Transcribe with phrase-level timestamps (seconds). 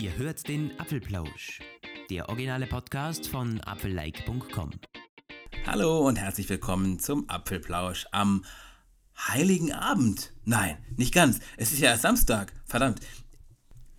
[0.00, 1.60] Ihr hört den Apfelplausch,
[2.08, 4.70] der originale Podcast von apfellike.com.
[5.66, 8.46] Hallo und herzlich willkommen zum Apfelplausch am
[9.28, 10.32] Heiligen Abend.
[10.46, 11.40] Nein, nicht ganz.
[11.58, 12.50] Es ist ja erst Samstag.
[12.64, 13.00] Verdammt.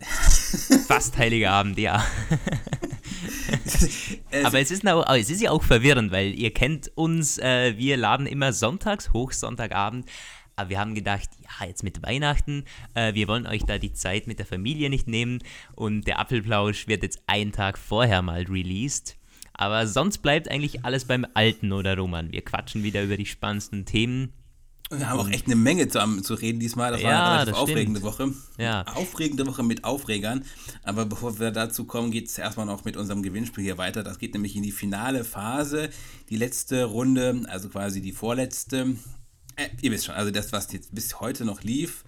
[0.88, 2.04] Fast Heiliger Abend, ja.
[4.42, 7.96] Aber es ist, auch, es ist ja auch verwirrend, weil ihr kennt uns, äh, wir
[7.96, 10.06] laden immer sonntags hoch, Sonntagabend.
[10.56, 11.28] Aber wir haben gedacht,
[11.60, 15.08] ja, jetzt mit Weihnachten, äh, wir wollen euch da die Zeit mit der Familie nicht
[15.08, 15.40] nehmen
[15.74, 19.16] und der Apfelplausch wird jetzt einen Tag vorher mal released.
[19.54, 22.32] Aber sonst bleibt eigentlich alles beim Alten, oder Roman?
[22.32, 24.32] Wir quatschen wieder über die spannendsten Themen.
[24.90, 26.92] Wir haben auch echt eine Menge zu, zu reden diesmal.
[26.92, 28.18] Das war Ja, eine relativ aufregende stimmt.
[28.18, 28.34] Woche.
[28.58, 28.82] Ja.
[28.82, 30.44] Aufregende Woche mit Aufregern.
[30.82, 34.02] Aber bevor wir dazu kommen, geht es erstmal noch mit unserem Gewinnspiel hier weiter.
[34.02, 35.88] Das geht nämlich in die finale Phase.
[36.28, 38.96] Die letzte Runde, also quasi die vorletzte.
[39.56, 42.04] Äh, ihr wisst schon, also das, was jetzt bis heute noch lief,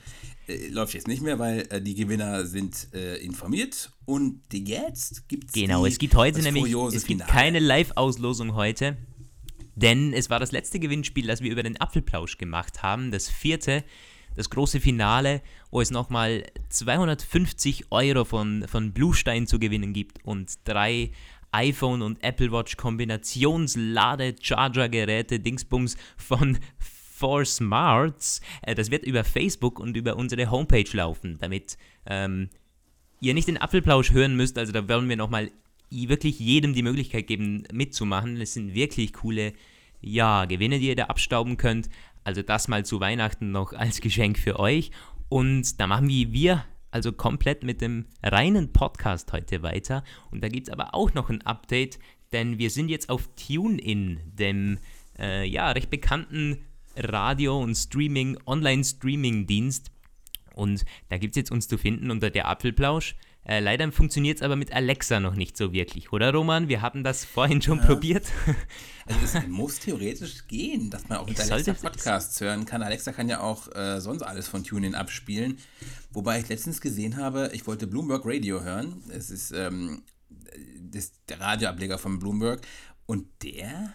[0.47, 3.91] äh, läuft jetzt nicht mehr, weil äh, die Gewinner sind äh, informiert.
[4.05, 7.31] Und jetzt gibt es Genau, es gibt heute nämlich es gibt Finale.
[7.31, 8.97] keine Live-Auslosung heute,
[9.75, 13.85] denn es war das letzte Gewinnspiel, das wir über den Apfelplausch gemacht haben, das vierte,
[14.37, 20.53] das große Finale, wo es nochmal 250 Euro von, von Bluestein zu gewinnen gibt und
[20.65, 21.11] drei
[21.53, 26.59] iPhone und Apple Watch Kombinations-Lade-Charger-Geräte Dingsbums von
[27.17, 28.41] For Smarts.
[28.63, 32.51] Äh, Das wird über Facebook und über unsere Homepage laufen, damit ähm,
[33.21, 35.51] ihr nicht den Apfelplausch hören müsst, also da wollen wir nochmal
[35.91, 38.41] wirklich jedem die Möglichkeit geben, mitzumachen.
[38.41, 39.53] Es sind wirklich coole,
[40.01, 41.89] ja, Gewinne, die ihr da abstauben könnt.
[42.25, 44.91] Also das mal zu Weihnachten noch als Geschenk für euch.
[45.29, 50.03] Und da machen wir, wir also komplett mit dem reinen Podcast heute weiter.
[50.33, 52.01] Und da gibt es aber auch noch ein Update,
[52.33, 54.79] denn wir sind jetzt auf TuneIn, dem
[55.19, 56.59] äh, ja, recht bekannten
[56.97, 59.91] Radio- und Streaming, Online-Streaming-Dienst.
[60.55, 63.17] Und da gibt es jetzt uns zu finden unter der Apfelplausch.
[63.47, 66.69] Äh, leider funktioniert es aber mit Alexa noch nicht so wirklich, oder Roman?
[66.69, 68.27] Wir hatten das vorhin schon probiert.
[69.07, 72.83] Also es muss theoretisch gehen, dass man auch mit Es Alexa Podcasts hören kann.
[72.83, 75.59] Alexa kann ja auch äh, sonst alles von TuneIn abspielen.
[76.11, 79.03] Wobei ich letztens gesehen habe, ich wollte Bloomberg Radio hören.
[79.11, 80.05] Es ist ähm,
[80.81, 82.63] das, der Radioableger von Bloomberg.
[83.05, 83.93] Und der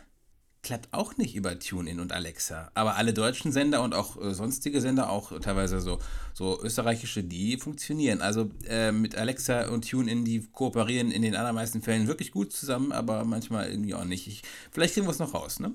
[0.61, 2.71] klappt auch nicht über TuneIn und Alexa.
[2.73, 5.99] Aber alle deutschen Sender und auch äh, sonstige Sender, auch teilweise so,
[6.33, 8.21] so österreichische, die funktionieren.
[8.21, 12.91] Also äh, mit Alexa und TuneIn, die kooperieren in den allermeisten Fällen wirklich gut zusammen,
[12.91, 14.27] aber manchmal irgendwie auch nicht.
[14.27, 15.73] Ich, vielleicht kriegen wir es noch raus, ne?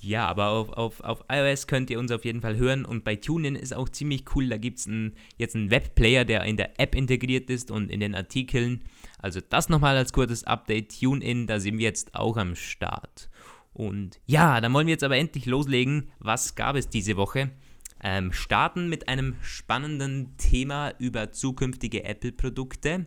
[0.00, 3.16] Ja, aber auf, auf, auf iOS könnt ihr uns auf jeden Fall hören und bei
[3.16, 4.48] TuneIn ist auch ziemlich cool.
[4.48, 4.88] Da gibt es
[5.36, 8.84] jetzt einen Webplayer, der in der App integriert ist und in den Artikeln.
[9.18, 11.00] Also das nochmal als kurzes Update.
[11.00, 13.28] TuneIn, da sind wir jetzt auch am Start.
[13.72, 16.10] Und ja, dann wollen wir jetzt aber endlich loslegen.
[16.18, 17.50] Was gab es diese Woche?
[18.02, 23.06] Ähm, starten mit einem spannenden Thema über zukünftige Apple-Produkte.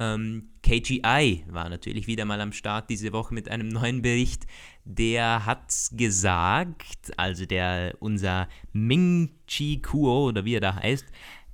[0.00, 4.46] Ähm, KGI war natürlich wieder mal am Start diese Woche mit einem neuen Bericht.
[4.84, 11.06] Der hat gesagt, also der unser Ming Chi Kuo oder wie er da heißt,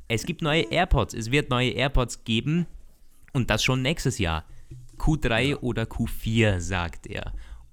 [0.08, 2.66] es gibt neue AirPods, es wird neue AirPods geben
[3.32, 4.44] und das schon nächstes Jahr.
[4.98, 7.32] Q3 oder Q4, sagt er.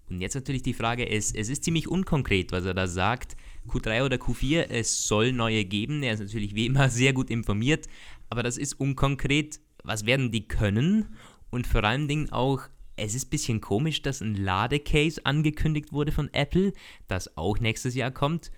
[0.09, 3.35] Und jetzt natürlich die Frage, es, es ist ziemlich unkonkret, was er da sagt.
[3.67, 6.01] Q3 oder Q4, es soll neue geben.
[6.03, 7.87] Er ist natürlich wie immer sehr gut informiert,
[8.29, 9.59] aber das ist unkonkret.
[9.83, 11.15] Was werden die können?
[11.49, 12.61] Und vor allen Dingen auch,
[12.95, 16.73] es ist ein bisschen komisch, dass ein Ladecase angekündigt wurde von Apple,
[17.07, 18.51] das auch nächstes Jahr kommt.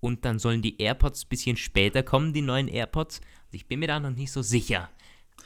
[0.00, 3.20] Und dann sollen die AirPods ein bisschen später kommen, die neuen AirPods.
[3.46, 4.90] Also ich bin mir da noch nicht so sicher.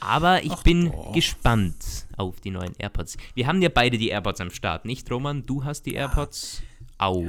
[0.01, 1.13] Aber ich Ach bin doch.
[1.13, 3.17] gespannt auf die neuen AirPods.
[3.35, 5.45] Wir haben ja beide die AirPods am Start, nicht Roman?
[5.47, 6.63] Du hast die AirPods
[6.99, 7.25] auch.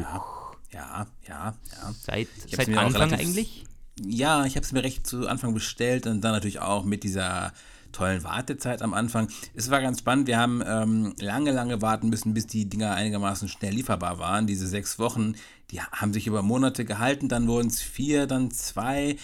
[0.71, 1.93] Ja, ja, ja.
[1.99, 3.65] Seit, seit Anfang eigentlich?
[4.03, 7.53] Ja, ich habe es mir recht zu Anfang bestellt und dann natürlich auch mit dieser
[7.91, 9.27] tollen Wartezeit am Anfang.
[9.53, 10.27] Es war ganz spannend.
[10.27, 14.47] Wir haben ähm, lange, lange warten müssen, bis die Dinger einigermaßen schnell lieferbar waren.
[14.47, 15.35] Diese sechs Wochen,
[15.71, 17.27] die haben sich über Monate gehalten.
[17.27, 19.17] Dann wurden es vier, dann zwei.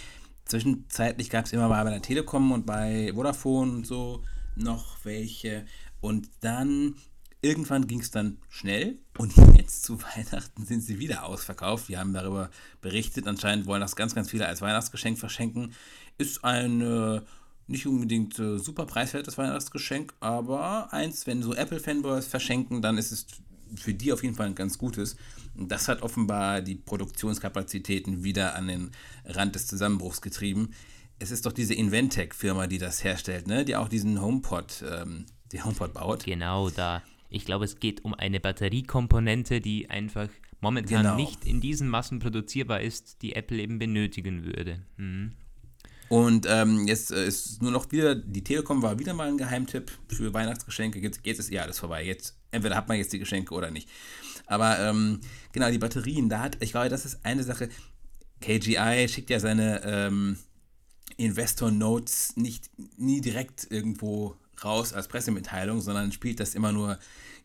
[0.47, 4.23] Zwischenzeitlich gab es immer mal bei der Telekom und bei Vodafone und so
[4.55, 5.65] noch welche.
[5.99, 6.95] Und dann
[7.41, 11.89] irgendwann ging es dann schnell und jetzt zu Weihnachten sind sie wieder ausverkauft.
[11.89, 12.49] Wir haben darüber
[12.81, 13.27] berichtet.
[13.27, 15.73] Anscheinend wollen das ganz, ganz viele als Weihnachtsgeschenk verschenken.
[16.17, 17.21] Ist ein
[17.67, 23.27] nicht unbedingt äh, super preiswertes Weihnachtsgeschenk, aber eins, wenn so Apple-Fanboys verschenken, dann ist es
[23.75, 25.15] für die auf jeden Fall ein ganz gutes.
[25.55, 28.91] Das hat offenbar die Produktionskapazitäten wieder an den
[29.25, 30.71] Rand des Zusammenbruchs getrieben.
[31.19, 33.65] Es ist doch diese Inventec-Firma, die das herstellt, ne?
[33.65, 36.25] die auch diesen HomePod, ähm, die HomePod baut.
[36.25, 37.01] Genau, da.
[37.29, 40.29] Ich glaube, es geht um eine Batteriekomponente, die einfach
[40.61, 41.15] momentan Genau.
[41.15, 44.79] nicht in diesen Massen produzierbar ist, die Apple eben benötigen würde.
[44.97, 45.33] Mhm.
[46.09, 49.91] Und ähm, jetzt äh, ist nur noch wieder, die Telekom war wieder mal ein Geheimtipp
[50.07, 50.99] für Weihnachtsgeschenke.
[50.99, 52.05] Jetzt, jetzt ist ja alles vorbei.
[52.05, 53.89] Jetzt, entweder hat man jetzt die Geschenke oder nicht.
[54.45, 55.19] Aber ähm,
[55.51, 57.69] genau, die Batterien, da hat, ich glaube, das ist eine Sache.
[58.41, 60.37] KGI schickt ja seine ähm,
[61.17, 66.97] Investor Notes nicht nie direkt irgendwo raus als Pressemitteilung, sondern spielt das immer nur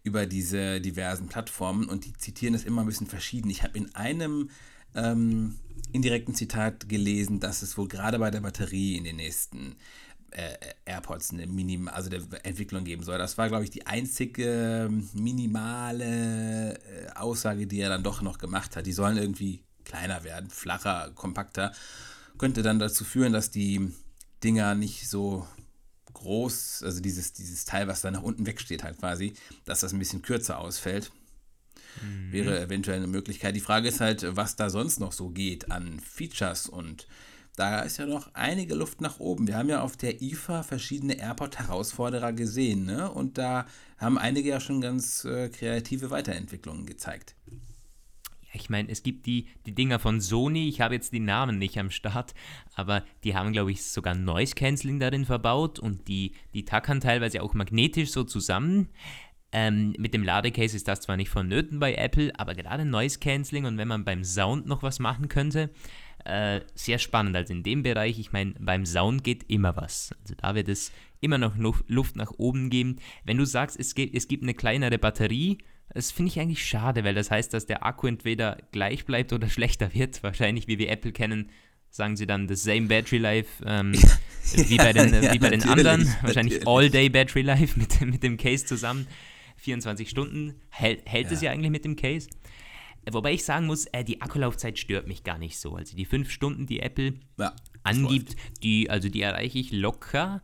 [0.05, 3.51] über diese diversen Plattformen und die zitieren das immer ein bisschen verschieden.
[3.51, 4.51] Ich habe in einem
[4.95, 5.57] ähm,
[5.93, 9.77] indirekten Zitat gelesen, dass es wohl gerade bei der Batterie in den nächsten
[10.33, 13.19] äh, AirPods eine Minim also der Entwicklung geben soll.
[13.19, 18.77] Das war, glaube ich, die einzige minimale äh, Aussage, die er dann doch noch gemacht
[18.77, 18.87] hat.
[18.87, 21.73] Die sollen irgendwie kleiner werden, flacher, kompakter.
[22.39, 23.93] Könnte dann dazu führen, dass die
[24.43, 25.47] Dinger nicht so
[26.13, 29.35] groß, also dieses, dieses Teil, was da nach unten wegsteht, halt quasi,
[29.65, 31.11] dass das ein bisschen kürzer ausfällt.
[32.01, 32.33] Mhm.
[32.33, 33.55] Wäre eventuell eine Möglichkeit.
[33.55, 37.07] Die Frage ist halt, was da sonst noch so geht an Features und
[37.57, 39.47] da ist ja noch einige Luft nach oben.
[39.47, 43.11] Wir haben ja auf der IFA verschiedene Airport-Herausforderer gesehen, ne?
[43.11, 43.67] Und da
[43.99, 47.37] haben einige ja schon ganz äh, kreative Weiterentwicklungen gezeigt.
[48.55, 51.79] Ich meine, es gibt die, die Dinger von Sony, ich habe jetzt die Namen nicht
[51.79, 52.35] am Start,
[52.75, 57.43] aber die haben, glaube ich, sogar Noise Cancelling darin verbaut und die, die tackern teilweise
[57.43, 58.91] auch magnetisch so zusammen.
[59.55, 63.67] Ähm, mit dem Ladecase ist das zwar nicht vonnöten bei Apple, aber gerade Noise Cancelling
[63.67, 65.71] und wenn man beim Sound noch was machen könnte,
[66.25, 67.37] äh, sehr spannend.
[67.37, 70.15] Also in dem Bereich, ich meine, beim Sound geht immer was.
[70.23, 71.55] Also da wird es immer noch
[71.87, 72.97] Luft nach oben geben.
[73.25, 75.59] Wenn du sagst, es, geht, es gibt eine kleinere Batterie,
[75.95, 79.49] das finde ich eigentlich schade, weil das heißt, dass der Akku entweder gleich bleibt oder
[79.51, 80.23] schlechter wird.
[80.23, 81.51] Wahrscheinlich, wie wir Apple kennen,
[81.91, 83.93] sagen sie dann the same battery life ähm,
[84.55, 86.09] wie bei den, ja, wie bei den anderen.
[86.23, 89.07] Wahrscheinlich all-day battery life mit, mit dem Case zusammen.
[89.59, 91.33] 24 Stunden hält, hält ja.
[91.33, 92.29] es ja eigentlich mit dem Case.
[93.11, 95.75] Wobei ich sagen muss, äh, die Akkulaufzeit stört mich gar nicht so.
[95.75, 97.53] Also die 5 Stunden, die Apple ja,
[97.83, 100.43] angibt, die, also die erreiche ich locker.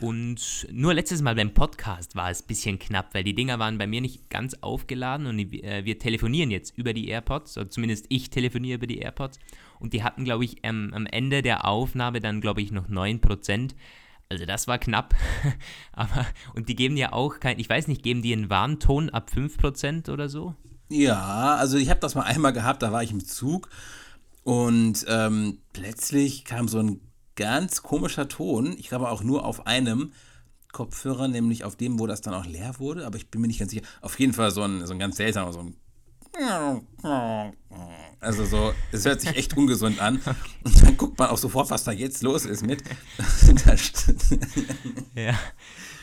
[0.00, 3.78] Und nur letztes Mal beim Podcast war es ein bisschen knapp, weil die Dinger waren
[3.78, 8.06] bei mir nicht ganz aufgeladen und äh, wir telefonieren jetzt über die AirPods, oder zumindest
[8.08, 9.40] ich telefoniere über die AirPods.
[9.80, 13.74] Und die hatten, glaube ich, ähm, am Ende der Aufnahme dann, glaube ich, noch 9%.
[14.28, 15.14] Also das war knapp.
[15.92, 19.30] Aber, und die geben ja auch kein, ich weiß nicht, geben die einen Warnton ab
[19.34, 20.54] 5% oder so?
[20.88, 23.68] Ja, also ich habe das mal einmal gehabt, da war ich im Zug
[24.42, 27.00] und ähm, plötzlich kam so ein
[27.36, 28.74] ganz komischer Ton.
[28.78, 30.12] Ich glaube auch nur auf einem
[30.72, 33.58] Kopfhörer, nämlich auf dem, wo das dann auch leer wurde, aber ich bin mir nicht
[33.58, 33.84] ganz sicher.
[34.00, 35.76] Auf jeden Fall so ein, so ein ganz seltsamer, so ein
[38.20, 40.20] also so, es hört sich echt ungesund an.
[40.64, 42.82] Und dann guckt man auch sofort, was da jetzt los ist mit.
[45.14, 45.34] ja.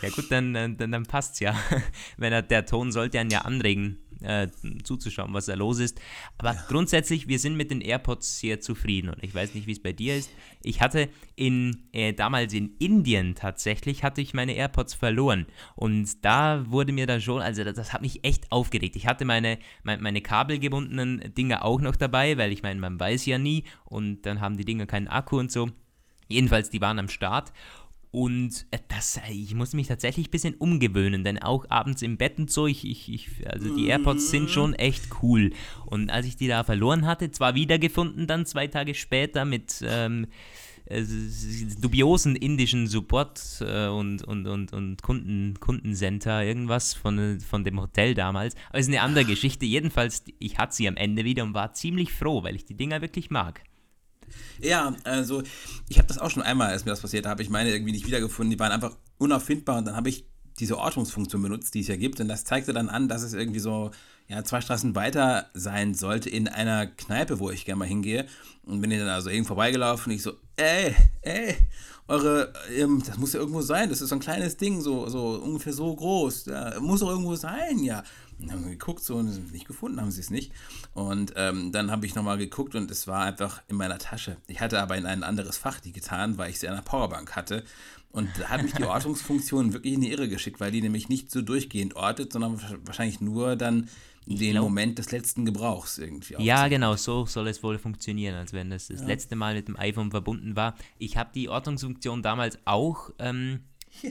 [0.01, 1.55] ja gut, dann, dann, dann passt's ja.
[2.17, 4.47] Wenn er, der Ton sollte einen ja anregen, äh,
[4.83, 5.99] zuzuschauen, was da los ist.
[6.37, 6.65] Aber ja.
[6.67, 9.93] grundsätzlich, wir sind mit den AirPods sehr zufrieden und ich weiß nicht, wie es bei
[9.93, 10.29] dir ist.
[10.61, 15.45] Ich hatte in, äh, damals in Indien tatsächlich, hatte ich meine AirPods verloren
[15.75, 18.95] und da wurde mir dann schon, also das, das hat mich echt aufgeregt.
[18.95, 23.25] Ich hatte meine, meine, meine kabelgebundenen Dinge auch noch dabei, weil ich meine, man weiß
[23.25, 25.69] ja nie und dann haben die Dinger keinen Akku und so.
[26.27, 27.53] Jedenfalls, die waren am Start
[28.15, 32.15] und äh, das, äh, ich muss mich tatsächlich ein bisschen umgewöhnen, denn auch abends im
[32.15, 35.51] Bett und so, ich, ich, ich, also die AirPods sind schon echt cool.
[35.85, 40.27] Und als ich die da verloren hatte, zwar wiedergefunden dann zwei Tage später mit ähm,
[40.85, 41.03] äh,
[41.81, 48.13] dubiosen indischen Support äh, und, und, und, und Kunden, Kundencenter, irgendwas von, von dem Hotel
[48.13, 48.55] damals.
[48.69, 49.65] Aber es ist eine andere Geschichte.
[49.65, 53.01] Jedenfalls, ich hatte sie am Ende wieder und war ziemlich froh, weil ich die Dinger
[53.01, 53.61] wirklich mag.
[54.59, 55.43] Ja, also
[55.89, 58.07] ich habe das auch schon einmal, als mir das passiert, habe ich meine irgendwie nicht
[58.07, 58.51] wiedergefunden.
[58.51, 60.25] Die waren einfach unauffindbar und dann habe ich
[60.59, 62.19] diese Ortungsfunktion benutzt, die es ja gibt.
[62.19, 63.91] Und das zeigte dann an, dass es irgendwie so
[64.27, 68.25] ja, zwei Straßen weiter sein sollte in einer Kneipe, wo ich gerne mal hingehe.
[68.63, 71.55] Und bin dann also irgendwo vorbeigelaufen und ich so, ey, ey,
[72.07, 75.41] eure, ähm, das muss ja irgendwo sein, das ist so ein kleines Ding, so, so
[75.41, 76.45] ungefähr so groß.
[76.45, 78.03] Ja, muss doch irgendwo sein, ja.
[78.39, 80.51] Und haben geguckt so und nicht gefunden haben sie es nicht.
[80.93, 84.37] Und ähm, dann habe ich nochmal geguckt und es war einfach in meiner Tasche.
[84.47, 87.35] Ich hatte aber in ein anderes Fach die getan, weil ich sie an der Powerbank
[87.35, 87.63] hatte.
[88.11, 91.31] Und da hat mich die Ortungsfunktion wirklich in die Irre geschickt, weil die nämlich nicht
[91.31, 93.89] so durchgehend ortet, sondern wahrscheinlich nur dann
[94.25, 96.35] den glaub, Moment des letzten Gebrauchs irgendwie.
[96.39, 99.07] Ja, genau, so soll es wohl funktionieren, als wenn das das ja.
[99.07, 100.75] letzte Mal mit dem iPhone verbunden war.
[100.97, 103.59] Ich habe die Ortungsfunktion damals auch ähm,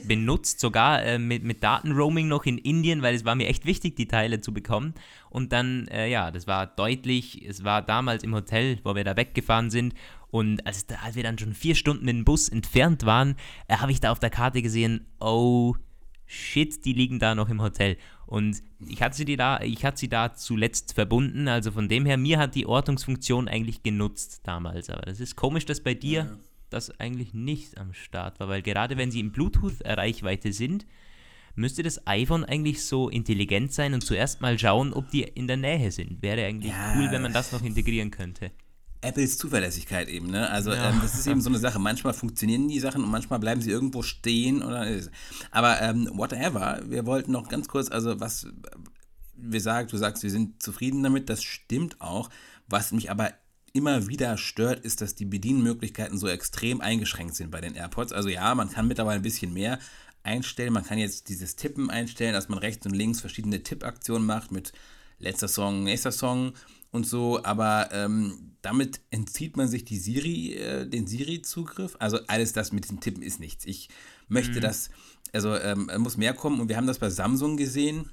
[0.05, 3.95] benutzt, sogar äh, mit, mit Datenroaming noch in Indien, weil es war mir echt wichtig,
[3.95, 4.93] die Teile zu bekommen.
[5.29, 9.15] Und dann, äh, ja, das war deutlich, es war damals im Hotel, wo wir da
[9.15, 9.93] weggefahren sind.
[10.31, 13.35] Und als, als wir dann schon vier Stunden mit dem Bus entfernt waren,
[13.67, 15.75] äh, habe ich da auf der Karte gesehen, oh
[16.25, 17.97] shit, die liegen da noch im Hotel.
[18.27, 22.17] Und ich hatte sie da, ich hatte sie da zuletzt verbunden, also von dem her,
[22.17, 24.89] mir hat die Ortungsfunktion eigentlich genutzt damals.
[24.89, 26.19] Aber das ist komisch, dass bei dir.
[26.19, 26.37] Ja
[26.69, 30.85] das eigentlich nicht am Start war, weil gerade wenn sie in Bluetooth-Reichweite sind,
[31.55, 35.57] müsste das iPhone eigentlich so intelligent sein und zuerst mal schauen, ob die in der
[35.57, 36.21] Nähe sind.
[36.21, 36.95] Wäre eigentlich ja.
[36.95, 38.51] cool, wenn man das noch integrieren könnte.
[39.05, 40.49] Apples Zuverlässigkeit eben, ne?
[40.49, 40.89] Also ja.
[40.89, 41.79] ähm, das ist eben so eine Sache.
[41.79, 44.85] Manchmal funktionieren die Sachen und manchmal bleiben sie irgendwo stehen oder.
[45.51, 46.81] Aber ähm, whatever.
[46.87, 48.47] Wir wollten noch ganz kurz, also was
[49.37, 52.29] wir sagen, du sagst, wir sind zufrieden damit, das stimmt auch.
[52.67, 53.33] Was mich aber
[53.73, 58.13] immer wieder stört, ist, dass die Bedienmöglichkeiten so extrem eingeschränkt sind bei den AirPods.
[58.13, 59.79] Also ja, man kann mittlerweile ein bisschen mehr
[60.23, 60.73] einstellen.
[60.73, 64.71] Man kann jetzt dieses Tippen einstellen, dass man rechts und links verschiedene Tippaktionen macht mit
[65.19, 66.53] letzter Song, nächster Song
[66.95, 71.95] und so, aber ähm, damit entzieht man sich die Siri, äh, den Siri-Zugriff.
[71.99, 73.65] Also alles das mit den Tippen ist nichts.
[73.65, 73.89] Ich
[74.27, 74.61] möchte mhm.
[74.61, 74.89] das,
[75.33, 78.09] also ähm, muss mehr kommen und wir haben das bei Samsung gesehen.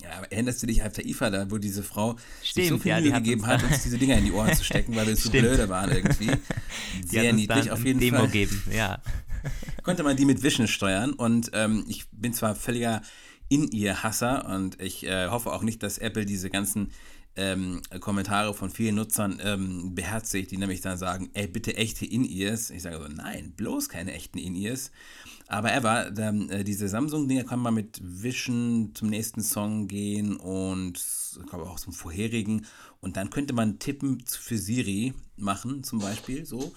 [0.00, 3.00] Ja, erinnerst du dich auf der IFA, da wo diese Frau Stimmt, so viel ja,
[3.00, 5.68] Mühe gegeben hat, uns diese Dinger in die Ohren zu stecken, weil wir so blöde
[5.68, 6.30] waren irgendwie.
[7.04, 8.28] Sehr niedlich auf jeden Demo Fall.
[8.28, 8.62] Geben.
[8.72, 9.02] Ja.
[9.82, 13.02] Konnte man die mit Vision steuern und ähm, ich bin zwar völliger
[13.48, 16.92] In-Ear-Hasser und ich äh, hoffe auch nicht, dass Apple diese ganzen
[17.38, 22.70] ähm, Kommentare von vielen Nutzern ähm, beherzigt, die nämlich dann sagen, ey, bitte echte In-Ears.
[22.70, 24.90] Ich sage so, nein, bloß keine echten In-Ears.
[25.46, 30.98] Aber ever, der, äh, diese Samsung-Dinger kann man mit Vision zum nächsten Song gehen und
[30.98, 32.66] ich glaube auch zum vorherigen.
[33.00, 36.44] Und dann könnte man Tippen für Siri machen, zum Beispiel.
[36.44, 36.74] So.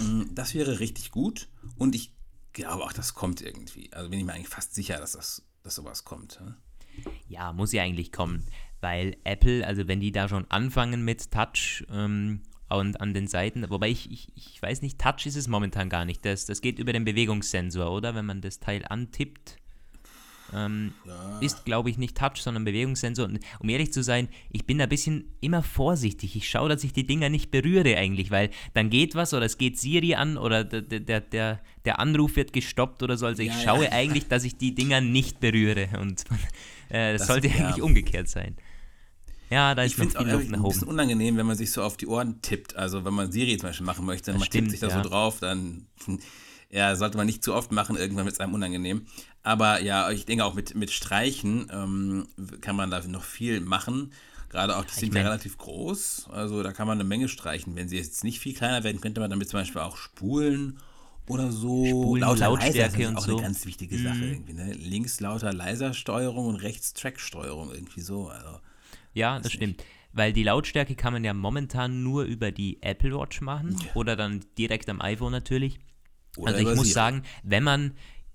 [0.00, 1.48] Mm, das wäre richtig gut.
[1.78, 2.12] Und ich
[2.52, 3.92] glaube auch, das kommt irgendwie.
[3.92, 6.42] Also bin ich mir eigentlich fast sicher, dass, das, dass sowas kommt.
[7.28, 8.44] Ja, muss ja eigentlich kommen.
[8.80, 13.68] Weil Apple, also wenn die da schon anfangen mit Touch, ähm, und an den Seiten.
[13.68, 16.24] Wobei ich, ich, ich weiß nicht, Touch ist es momentan gar nicht.
[16.24, 18.14] Das, das geht über den Bewegungssensor, oder?
[18.14, 19.56] Wenn man das Teil antippt.
[20.52, 21.38] Ähm, ja.
[21.40, 23.26] Ist, glaube ich, nicht Touch, sondern Bewegungssensor.
[23.26, 26.34] Und um ehrlich zu sein, ich bin da ein bisschen immer vorsichtig.
[26.34, 29.58] Ich schaue, dass ich die Dinger nicht berühre eigentlich, weil dann geht was oder es
[29.58, 33.26] geht Siri an oder der, der, der, der Anruf wird gestoppt oder so.
[33.26, 33.92] Also ich ja, schaue ja.
[33.92, 35.88] eigentlich, dass ich die Dinger nicht berühre.
[36.00, 36.24] Und
[36.88, 38.56] äh, das, das, sollte eigentlich umgekehrt sein.
[39.50, 40.54] Ja, da ist ich noch viel nach oben.
[40.54, 42.76] ein bisschen unangenehm, wenn man sich so auf die Ohren tippt.
[42.76, 45.02] Also wenn man Siri zum Beispiel machen möchte, dann man stimmt, tippt sich da ja.
[45.02, 45.86] so drauf, dann
[46.70, 49.06] ja, sollte man nicht zu oft machen, irgendwann wird es einem unangenehm.
[49.42, 52.28] Aber ja, ich denke auch mit, mit Streichen ähm,
[52.60, 54.12] kann man da noch viel machen.
[54.50, 56.28] Gerade auch, die sind ja relativ groß.
[56.30, 57.74] Also da kann man eine Menge streichen.
[57.76, 60.78] Wenn sie jetzt nicht viel kleiner werden, könnte man damit zum Beispiel auch spulen
[61.28, 61.86] oder so.
[61.86, 63.36] Spulen, lauter, Lautstärke und auch so.
[63.36, 64.32] eine ganz wichtige Sache mhm.
[64.32, 64.52] irgendwie.
[64.52, 64.72] Ne?
[64.72, 68.28] Links lauter leiser Steuerung und rechts Track-Steuerung irgendwie so.
[68.28, 68.60] Also
[69.12, 69.84] ja, das stimmt.
[70.12, 73.94] Weil die Lautstärke kann man ja momentan nur über die Apple Watch machen ja.
[73.94, 75.78] oder dann direkt am iPhone natürlich.
[76.36, 77.92] Oder also ich muss sagen, wenn man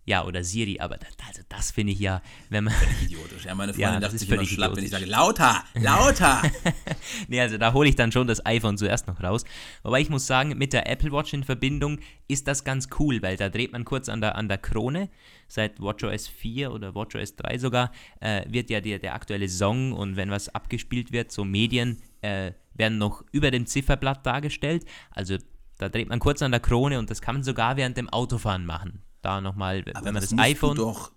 [0.08, 2.74] ja, oder Siri, aber das, also das finde ich ja, wenn man.
[3.04, 3.46] Idiotisch.
[3.46, 4.78] Ja, meine Freundin ja, dachte sich immer schlapp, idiotisch.
[4.78, 6.44] wenn ich sage, lauter, lauter.
[7.28, 9.46] nee, also da hole ich dann schon das iPhone zuerst noch raus.
[9.82, 13.36] Wobei ich muss sagen, mit der Apple Watch in Verbindung ist das ganz cool, weil
[13.36, 15.10] da dreht man kurz an der, an der Krone.
[15.48, 20.18] Seit WatchOS 4 oder WatchOS 3 sogar äh, wird ja der, der aktuelle Song und
[20.18, 24.86] wenn was abgespielt wird, so Medien äh, werden noch über dem Zifferblatt dargestellt.
[25.10, 25.38] Also
[25.78, 28.66] da dreht man kurz an der Krone und das kann man sogar während dem Autofahren
[28.66, 30.78] machen da nochmal, wenn man das, das iPhone.
[30.78, 31.12] doch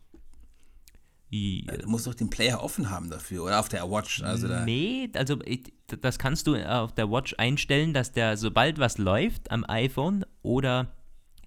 [1.30, 1.76] ja.
[1.76, 4.22] Du musst doch den Player offen haben dafür oder auf der Watch.
[4.22, 5.38] Also da nee, also
[6.00, 10.94] das kannst du auf der Watch einstellen, dass der, sobald was läuft am iPhone oder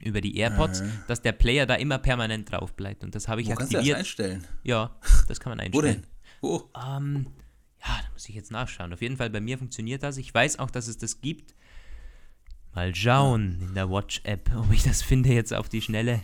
[0.03, 0.89] über die AirPods, Aha.
[1.07, 3.03] dass der Player da immer permanent drauf bleibt.
[3.03, 3.95] Und das habe ich Wo aktiviert.
[3.95, 4.47] Kannst du das einstellen?
[4.63, 4.95] Ja,
[5.27, 6.03] das kann man einstellen.
[6.41, 6.69] Wo denn?
[6.69, 6.69] Wo?
[6.75, 7.27] Ähm,
[7.83, 8.93] ja, da muss ich jetzt nachschauen.
[8.93, 10.17] Auf jeden Fall bei mir funktioniert das.
[10.17, 11.55] Ich weiß auch, dass es das gibt.
[12.73, 16.21] Mal schauen in der Watch-App, ob ich das finde jetzt auf die Schnelle.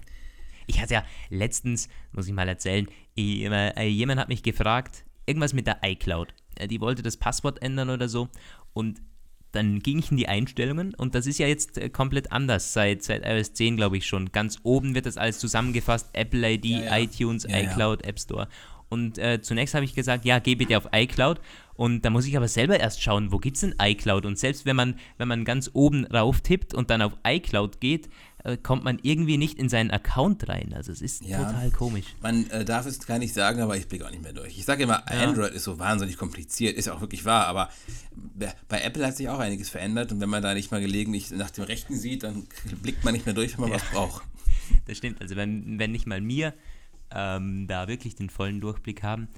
[0.67, 5.65] Ich hatte ja letztens, muss ich mal erzählen, äh, jemand hat mich gefragt, irgendwas mit
[5.67, 6.33] der iCloud.
[6.69, 8.29] Die wollte das Passwort ändern oder so.
[8.73, 9.01] Und
[9.51, 13.03] dann ging ich in die Einstellungen und das ist ja jetzt äh, komplett anders seit,
[13.03, 14.31] seit iOS 10, glaube ich schon.
[14.31, 16.97] Ganz oben wird das alles zusammengefasst: Apple ID, ja, ja.
[16.99, 18.47] iTunes, ja, iCloud, App Store.
[18.89, 21.41] Und äh, zunächst habe ich gesagt, ja, geh bitte auf iCloud.
[21.75, 24.25] Und da muss ich aber selber erst schauen, wo gibt es denn iCloud?
[24.25, 28.09] Und selbst wenn man, wenn man ganz oben rauf tippt und dann auf iCloud geht,
[28.63, 30.73] kommt man irgendwie nicht in seinen Account rein.
[30.73, 32.05] Also es ist ja, total komisch.
[32.21, 34.57] Man äh, darf es gar nicht sagen, aber ich blicke auch nicht mehr durch.
[34.57, 35.27] Ich sage immer, ja.
[35.27, 37.69] Android ist so wahnsinnig kompliziert, ist auch wirklich wahr, aber
[38.69, 41.51] bei Apple hat sich auch einiges verändert und wenn man da nicht mal gelegentlich nach
[41.51, 42.47] dem Rechten sieht, dann
[42.81, 43.75] blickt man nicht mehr durch, wenn man ja.
[43.75, 44.23] was braucht.
[44.85, 46.53] Das stimmt, also wenn, wenn nicht mal mir
[47.11, 49.29] ähm, da wirklich den vollen Durchblick haben,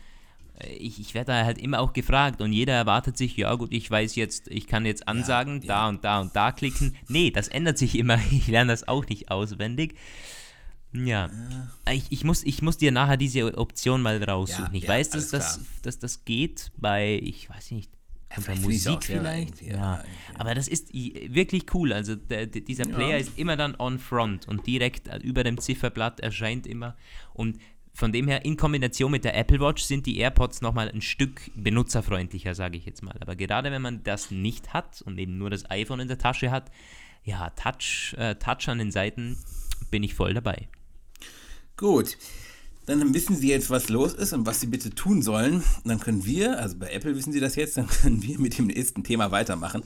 [0.78, 3.90] ich, ich werde da halt immer auch gefragt und jeder erwartet sich, ja gut, ich
[3.90, 6.96] weiß jetzt, ich kann jetzt ansagen, ja, da und da und da klicken.
[7.08, 8.20] Nee, das ändert sich immer.
[8.32, 9.96] Ich lerne das auch nicht auswendig.
[10.94, 11.30] Ja,
[11.86, 11.94] ja.
[11.94, 14.74] Ich, ich, muss, ich muss dir nachher diese Option mal raussuchen.
[14.74, 17.92] Ich weiß, dass das, dass das geht bei, ich weiß nicht,
[18.36, 19.62] unter Musik vielleicht.
[19.62, 20.04] Ja.
[20.36, 21.94] Aber das ist wirklich cool.
[21.94, 26.20] Also der, dieser Player ist immer dann on front und direkt äh, über dem Zifferblatt
[26.20, 26.96] erscheint immer.
[27.34, 27.60] Und
[28.00, 31.52] von dem her, in Kombination mit der Apple Watch sind die AirPods nochmal ein Stück
[31.54, 33.18] benutzerfreundlicher, sage ich jetzt mal.
[33.20, 36.50] Aber gerade wenn man das nicht hat und eben nur das iPhone in der Tasche
[36.50, 36.72] hat,
[37.26, 39.38] ja, Touch, äh, Touch an den Seiten
[39.92, 40.70] bin ich voll dabei.
[41.76, 42.18] Gut.
[42.86, 45.62] Dann wissen Sie jetzt, was los ist und was Sie bitte tun sollen.
[45.84, 48.68] Dann können wir, also bei Apple wissen Sie das jetzt, dann können wir mit dem
[48.68, 49.84] nächsten Thema weitermachen.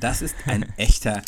[0.00, 1.20] Das ist ein echter,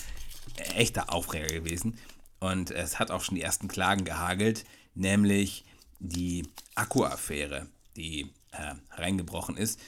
[0.57, 1.99] echter Aufreger gewesen.
[2.41, 5.65] Und es hat auch schon die ersten Klagen gehagelt nämlich
[5.99, 9.81] die Akku-Affäre, die äh, hereingebrochen ist.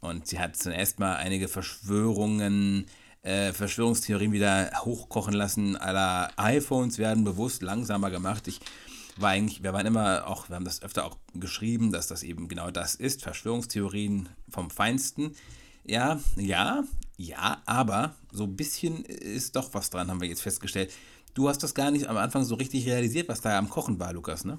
[0.00, 2.86] Und sie hat zunächst mal einige Verschwörungen,
[3.22, 5.76] äh, Verschwörungstheorien wieder hochkochen lassen.
[5.76, 8.48] Aller iPhones werden bewusst langsamer gemacht.
[8.48, 8.60] Ich
[9.16, 12.48] war eigentlich, wir waren immer auch, wir haben das öfter auch geschrieben, dass das eben
[12.48, 15.36] genau das ist, Verschwörungstheorien vom Feinsten.
[15.84, 16.84] Ja, ja,
[17.16, 20.92] ja, aber so ein bisschen ist doch was dran, haben wir jetzt festgestellt.
[21.34, 24.12] Du hast das gar nicht am Anfang so richtig realisiert, was da am Kochen war,
[24.12, 24.58] Lukas, ne?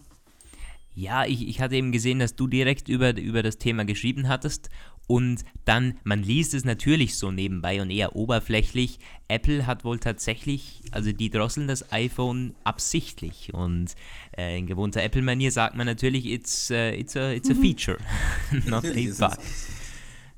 [0.96, 4.70] Ja, ich, ich hatte eben gesehen, dass du direkt über, über das Thema geschrieben hattest
[5.08, 9.00] und dann, man liest es natürlich so nebenbei und eher oberflächlich.
[9.27, 13.96] Apple hat wohl tatsächlich, also die drosseln das iPhone absichtlich und
[14.38, 17.62] äh, in gewohnter Apple-Manier sagt man natürlich, it's, uh, it's, a, it's a mhm.
[17.62, 17.98] feature,
[18.65, 19.38] not a bug.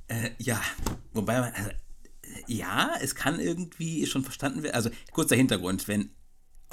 [0.07, 0.61] Äh, ja,
[1.13, 1.69] wobei man, also,
[2.47, 4.75] ja, es kann irgendwie schon verstanden werden.
[4.75, 6.11] Also kurzer Hintergrund, wenn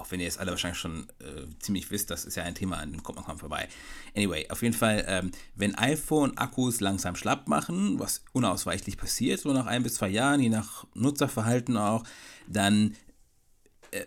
[0.03, 2.79] auch wenn ihr es alle wahrscheinlich schon äh, ziemlich wisst, das ist ja ein Thema,
[2.79, 3.69] an dem kommt man kaum vorbei.
[4.17, 9.67] Anyway, auf jeden Fall, ähm, wenn iPhone-Akkus langsam schlapp machen, was unausweichlich passiert, so nach
[9.67, 12.03] ein bis zwei Jahren, je nach Nutzerverhalten auch,
[12.49, 12.97] dann.
[13.93, 14.07] Äh,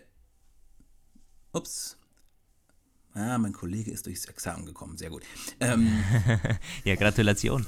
[1.52, 1.96] ups,
[3.16, 5.22] Ah, mein Kollege ist durchs Examen gekommen, sehr gut.
[5.58, 5.90] Ähm,
[6.84, 7.64] ja, Gratulation.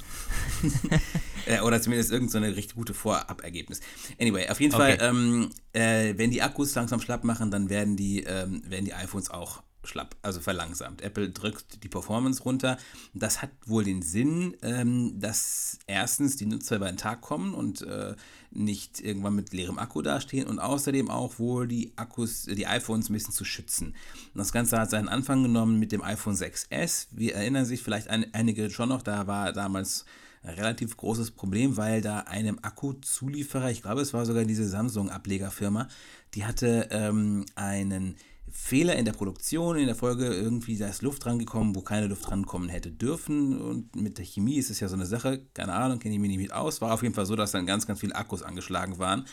[1.64, 3.80] Oder zumindest irgendeine so richtig gute Vorabergebnis.
[4.20, 4.98] Anyway, auf jeden okay.
[4.98, 8.92] Fall, ähm, äh, wenn die Akkus langsam schlapp machen, dann werden die, ähm, werden die
[8.92, 11.02] iPhones auch schlapp, also verlangsamt.
[11.02, 12.78] Apple drückt die Performance runter.
[13.14, 17.82] Das hat wohl den Sinn, ähm, dass erstens die Nutzer über den Tag kommen und
[17.82, 18.14] äh,
[18.50, 23.12] nicht irgendwann mit leerem Akku dastehen und außerdem auch wohl die Akkus, die iPhones ein
[23.12, 23.94] bisschen zu schützen.
[24.34, 27.08] Das Ganze hat seinen Anfang genommen mit dem iPhone 6S.
[27.10, 30.04] Wir erinnern sich vielleicht ein, einige schon noch, da war damals
[30.42, 35.88] ein relativ großes Problem, weil da einem Akkuzulieferer, ich glaube es war sogar diese Samsung-Ablegerfirma,
[36.34, 38.16] die hatte ähm, einen
[38.60, 42.30] Fehler in der Produktion, in der Folge irgendwie da ist Luft rangekommen, wo keine Luft
[42.30, 43.58] rankommen hätte dürfen.
[43.58, 46.28] Und mit der Chemie ist es ja so eine Sache, keine Ahnung, kenne ich mich
[46.28, 46.80] nicht mit aus.
[46.82, 49.24] War auf jeden Fall so, dass dann ganz, ganz viele Akkus angeschlagen waren.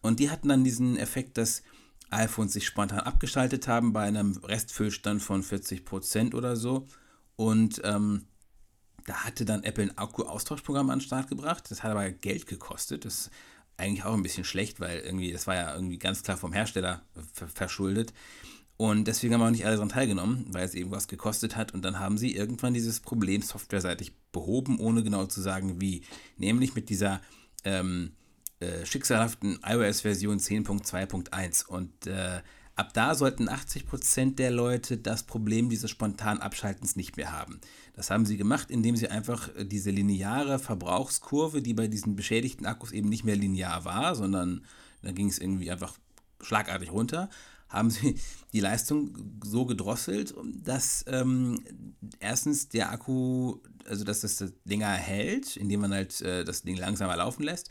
[0.00, 1.62] Und die hatten dann diesen Effekt, dass
[2.10, 6.86] iPhones sich spontan abgeschaltet haben bei einem Restfüllstand von 40% oder so.
[7.34, 8.26] Und ähm,
[9.06, 11.64] da hatte dann Apple ein Akku-Austauschprogramm an den Start gebracht.
[11.70, 13.06] Das hat aber Geld gekostet.
[13.06, 13.30] Das ist
[13.78, 17.02] eigentlich auch ein bisschen schlecht, weil irgendwie, das war ja irgendwie ganz klar vom Hersteller
[17.34, 18.12] verschuldet.
[18.78, 21.74] Und deswegen haben auch nicht alle daran teilgenommen, weil es eben was gekostet hat.
[21.74, 26.02] Und dann haben sie irgendwann dieses Problem softwareseitig behoben, ohne genau zu sagen, wie.
[26.36, 27.20] Nämlich mit dieser
[27.64, 28.12] ähm,
[28.60, 31.66] äh, schicksalhaften iOS-Version 10.2.1.
[31.66, 32.40] Und äh,
[32.76, 37.60] ab da sollten 80% der Leute das Problem dieses spontanen Abschaltens nicht mehr haben.
[37.94, 42.64] Das haben sie gemacht, indem sie einfach äh, diese lineare Verbrauchskurve, die bei diesen beschädigten
[42.64, 44.64] Akkus eben nicht mehr linear war, sondern
[45.02, 45.98] da ging es irgendwie einfach
[46.40, 47.28] schlagartig runter,
[47.68, 48.16] haben sie
[48.52, 51.60] die Leistung so gedrosselt, dass ähm,
[52.20, 56.76] erstens der Akku, also dass das, das länger hält, indem man halt äh, das Ding
[56.76, 57.70] langsamer laufen lässt.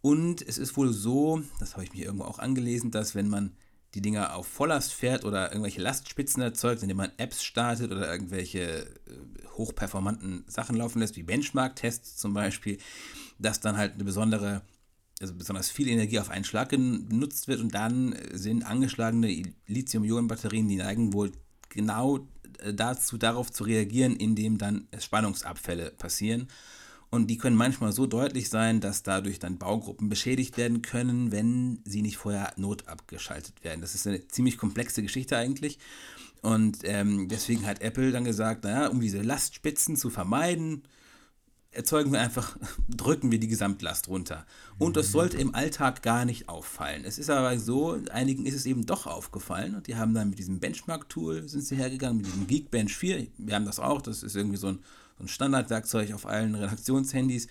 [0.00, 3.56] Und es ist wohl so, das habe ich mir irgendwo auch angelesen, dass wenn man
[3.94, 8.82] die Dinger auf Volllast fährt oder irgendwelche Lastspitzen erzeugt, indem man Apps startet oder irgendwelche
[8.82, 8.86] äh,
[9.52, 12.78] hochperformanten Sachen laufen lässt, wie Benchmark-Tests zum Beispiel,
[13.38, 14.62] dass dann halt eine besondere
[15.24, 20.76] also besonders viel Energie auf einen Schlag genutzt wird und dann sind angeschlagene Lithium-Ionen-Batterien, die
[20.76, 21.32] neigen wohl
[21.70, 26.48] genau äh, dazu, darauf zu reagieren, indem dann Spannungsabfälle passieren.
[27.08, 31.80] Und die können manchmal so deutlich sein, dass dadurch dann Baugruppen beschädigt werden können, wenn
[31.84, 33.80] sie nicht vorher notabgeschaltet werden.
[33.80, 35.78] Das ist eine ziemlich komplexe Geschichte eigentlich.
[36.42, 40.82] Und ähm, deswegen hat Apple dann gesagt, naja, um diese Lastspitzen zu vermeiden,
[41.74, 42.56] erzeugen wir einfach,
[42.88, 44.46] drücken wir die Gesamtlast runter.
[44.78, 47.04] Und das sollte im Alltag gar nicht auffallen.
[47.04, 50.38] Es ist aber so, einigen ist es eben doch aufgefallen und die haben dann mit
[50.38, 54.36] diesem Benchmark-Tool, sind sie hergegangen, mit diesem Geekbench 4, wir haben das auch, das ist
[54.36, 54.78] irgendwie so ein,
[55.18, 57.48] so ein Standardwerkzeug auf allen Redaktionshandys.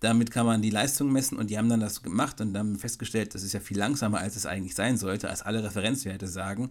[0.00, 3.34] Damit kann man die Leistung messen und die haben dann das gemacht und dann festgestellt,
[3.34, 6.70] das ist ja viel langsamer, als es eigentlich sein sollte, als alle Referenzwerte sagen.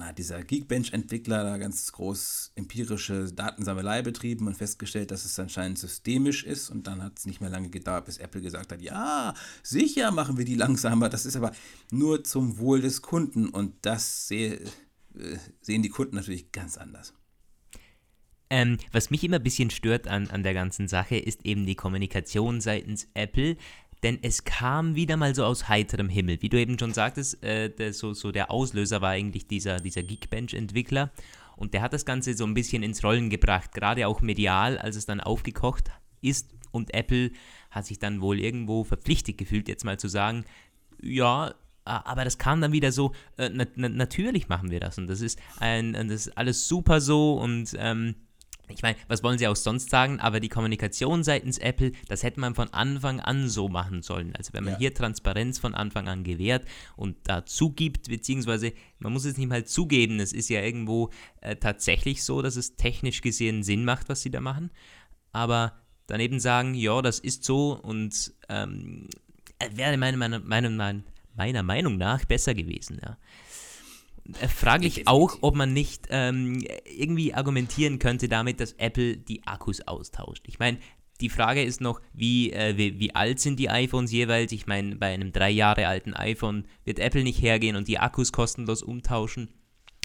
[0.00, 6.44] Hat dieser Geekbench-Entwickler da ganz groß empirische Datensammelei betrieben und festgestellt, dass es anscheinend systemisch
[6.44, 6.70] ist.
[6.70, 10.38] Und dann hat es nicht mehr lange gedauert, bis Apple gesagt hat, ja, sicher machen
[10.38, 11.08] wir die langsamer.
[11.08, 11.52] Das ist aber
[11.90, 13.48] nur zum Wohl des Kunden.
[13.48, 17.14] Und das seh, äh, sehen die Kunden natürlich ganz anders.
[18.48, 21.74] Ähm, was mich immer ein bisschen stört an, an der ganzen Sache, ist eben die
[21.74, 23.56] Kommunikation seitens Apple.
[24.06, 26.40] Denn es kam wieder mal so aus heiterem Himmel.
[26.40, 30.04] Wie du eben schon sagtest, äh, der, so, so der Auslöser war eigentlich dieser, dieser
[30.04, 31.10] Geekbench-Entwickler.
[31.56, 34.94] Und der hat das Ganze so ein bisschen ins Rollen gebracht, gerade auch medial, als
[34.94, 35.90] es dann aufgekocht
[36.20, 36.54] ist.
[36.70, 37.32] Und Apple
[37.72, 40.44] hat sich dann wohl irgendwo verpflichtet gefühlt, jetzt mal zu sagen,
[41.02, 44.98] ja, aber das kam dann wieder so, äh, na, na, natürlich machen wir das.
[44.98, 48.14] Und das ist, ein, das ist alles super so und ähm,
[48.68, 52.40] ich meine, was wollen sie auch sonst sagen, aber die Kommunikation seitens Apple, das hätte
[52.40, 54.34] man von Anfang an so machen sollen.
[54.36, 54.78] Also wenn man ja.
[54.78, 59.64] hier Transparenz von Anfang an gewährt und da zugibt, beziehungsweise man muss es nicht mal
[59.64, 64.22] zugeben, es ist ja irgendwo äh, tatsächlich so, dass es technisch gesehen Sinn macht, was
[64.22, 64.70] sie da machen,
[65.32, 69.08] aber daneben sagen, ja, das ist so und ähm,
[69.72, 71.02] wäre meiner, meiner, meiner,
[71.34, 73.00] meiner Meinung nach besser gewesen.
[73.02, 73.16] Ja.
[74.40, 79.46] Äh, frage ich auch, ob man nicht ähm, irgendwie argumentieren könnte damit, dass Apple die
[79.46, 80.44] Akkus austauscht.
[80.46, 80.78] Ich meine,
[81.20, 84.52] die Frage ist noch, wie, äh, wie, wie, alt sind die iPhones jeweils?
[84.52, 88.32] Ich meine, bei einem drei Jahre alten iPhone wird Apple nicht hergehen und die Akkus
[88.32, 89.48] kostenlos umtauschen.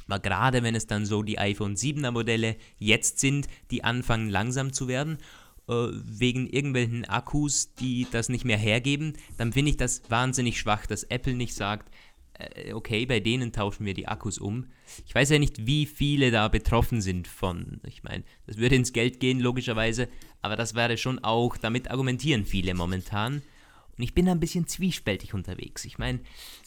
[0.07, 4.73] Aber gerade wenn es dann so die iPhone 7er Modelle jetzt sind, die anfangen langsam
[4.73, 5.17] zu werden,
[5.67, 10.85] äh, wegen irgendwelchen Akkus, die das nicht mehr hergeben, dann finde ich das wahnsinnig schwach,
[10.85, 11.93] dass Apple nicht sagt,
[12.73, 14.67] okay, bei denen tauschen wir die Akkus um.
[15.05, 18.93] Ich weiß ja nicht, wie viele da betroffen sind von, ich meine, das würde ins
[18.93, 20.07] Geld gehen, logischerweise,
[20.41, 23.41] aber das wäre schon auch, damit argumentieren viele momentan.
[23.97, 25.85] Und ich bin da ein bisschen zwiespältig unterwegs.
[25.85, 26.19] Ich meine,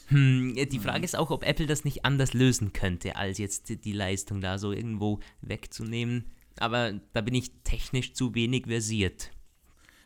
[0.08, 1.04] hm, die Frage mhm.
[1.04, 4.72] ist auch, ob Apple das nicht anders lösen könnte, als jetzt die Leistung da so
[4.72, 6.26] irgendwo wegzunehmen.
[6.58, 9.30] Aber da bin ich technisch zu wenig versiert.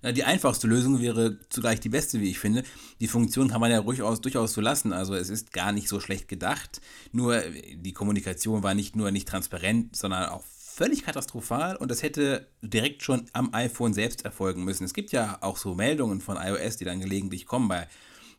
[0.02, 2.62] Die einfachste Lösung wäre zugleich die beste, wie ich finde.
[3.00, 4.92] Die Funktion kann man ja durchaus, durchaus so lassen.
[4.92, 6.80] Also es ist gar nicht so schlecht gedacht.
[7.10, 7.42] Nur
[7.74, 10.44] die Kommunikation war nicht nur nicht transparent, sondern auch
[10.78, 14.84] völlig katastrophal und das hätte direkt schon am iPhone selbst erfolgen müssen.
[14.84, 17.88] Es gibt ja auch so Meldungen von iOS, die dann gelegentlich kommen bei,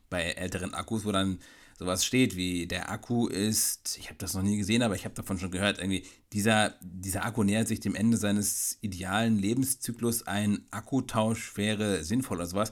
[0.08, 1.40] bei älteren Akkus, wo dann
[1.80, 5.14] sowas steht wie der Akku ist, ich habe das noch nie gesehen, aber ich habe
[5.14, 10.66] davon schon gehört, irgendwie dieser, dieser Akku nähert sich dem Ende seines idealen Lebenszyklus, ein
[10.70, 12.70] Akkutausch wäre sinnvoll oder sowas.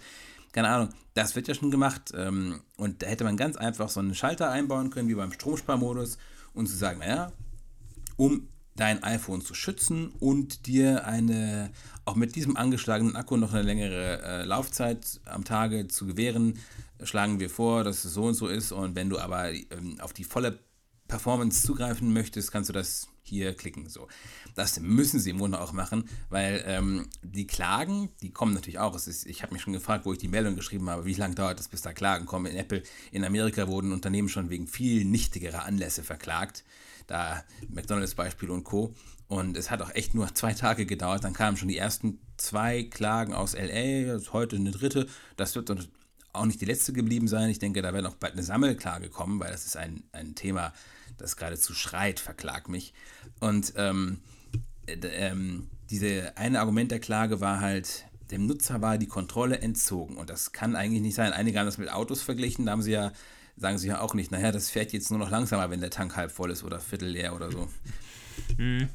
[0.53, 4.01] Keine Ahnung, das wird ja schon gemacht ähm, und da hätte man ganz einfach so
[4.01, 6.19] einen Schalter einbauen können, wie beim Stromsparmodus
[6.53, 7.33] und zu sagen, naja,
[8.19, 11.71] um dein iPhone zu schützen und dir eine,
[12.05, 16.59] auch mit diesem angeschlagenen Akku noch eine längere äh, Laufzeit am Tage zu gewähren,
[17.03, 18.73] schlagen wir vor, dass es so und so ist.
[18.73, 20.59] Und wenn du aber ähm, auf die volle
[21.09, 23.89] Performance zugreifen möchtest, kannst du das hier klicken.
[23.89, 24.09] So.
[24.55, 28.95] Das müssen sie im Grunde auch machen, weil ähm, die Klagen, die kommen natürlich auch.
[28.95, 31.61] Ist, ich habe mich schon gefragt, wo ich die Meldung geschrieben habe, wie lange dauert
[31.61, 32.47] es, bis da Klagen kommen.
[32.47, 36.65] In Apple, in Amerika wurden Unternehmen schon wegen viel nichtigerer Anlässe verklagt.
[37.07, 38.95] Da McDonalds Beispiel und Co.
[39.29, 41.25] Und es hat auch echt nur zwei Tage gedauert.
[41.25, 45.07] Dann kamen schon die ersten zwei Klagen aus LA, heute eine dritte.
[45.37, 45.71] Das wird
[46.33, 47.51] auch nicht die letzte geblieben sein.
[47.51, 50.73] Ich denke, da wird auch bald eine Sammelklage kommen, weil das ist ein, ein Thema,
[51.17, 52.95] das geradezu schreit, verklag mich.
[53.41, 54.21] Und ähm,
[54.87, 60.17] äh, ähm, diese eine Argument der Klage war halt, dem Nutzer war die Kontrolle entzogen.
[60.17, 61.33] Und das kann eigentlich nicht sein.
[61.33, 63.13] Einige haben das mit Autos verglichen, da haben sie ja,
[63.57, 66.17] sagen sie ja auch nicht, naja, das fährt jetzt nur noch langsamer, wenn der Tank
[66.17, 67.69] halb voll ist oder viertel leer oder so.
[68.57, 68.89] Mhm.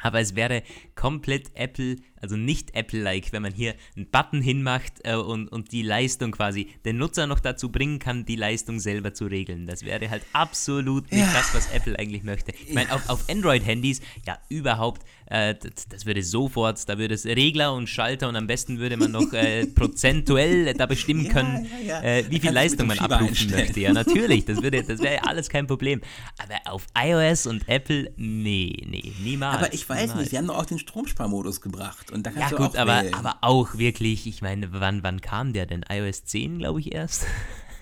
[0.00, 0.62] Aber es wäre
[0.94, 5.82] komplett Apple, also nicht Apple-like, wenn man hier einen Button hinmacht äh, und, und die
[5.82, 9.66] Leistung quasi den Nutzer noch dazu bringen kann, die Leistung selber zu regeln.
[9.66, 11.32] Das wäre halt absolut nicht ja.
[11.32, 12.52] das, was Apple eigentlich möchte.
[12.52, 17.26] Ich meine, auf, auf Android-Handys, ja, überhaupt, äh, das, das, würde sofort, da würde es
[17.26, 21.66] Regler und Schalter und am besten würde man noch äh, prozentuell da bestimmen ja, können,
[21.86, 23.80] ja, äh, wie viel Leistung man abrufen möchte.
[23.80, 26.00] Ja, natürlich, das, würde, das wäre ja alles kein Problem.
[26.38, 29.58] Aber auf iOS und Apple, nee, nee, niemals.
[29.58, 30.20] Aber ich weiß niemals.
[30.20, 32.80] nicht, sie haben doch auch den Stromsparmodus gebracht und da kannst ja, du gut, auch
[32.80, 35.84] aber, aber auch wirklich, ich meine, wann, wann kam der denn?
[35.88, 37.26] iOS 10, glaube ich, erst?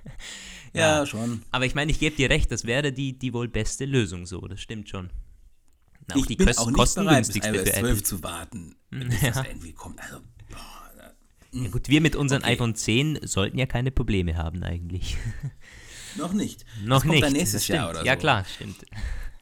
[0.73, 1.43] ja, ja, schon.
[1.51, 4.41] Aber ich meine, ich gebe dir recht, das wäre die, die wohl beste Lösung so,
[4.41, 5.11] das stimmt schon.
[6.13, 9.31] Auch ich die bin auch nicht bereit, bis iOS 12 zu warten, bis ja.
[9.31, 10.01] das irgendwie kommt.
[10.01, 10.87] Also, boah,
[11.53, 12.53] ja gut, wir mit unseren okay.
[12.53, 15.17] iPhone 10 sollten ja keine Probleme haben eigentlich.
[16.17, 16.65] Noch nicht.
[16.85, 17.23] Noch das nicht.
[17.23, 18.07] Kommt dann nächstes Jahr oder so.
[18.07, 18.85] Ja klar, stimmt.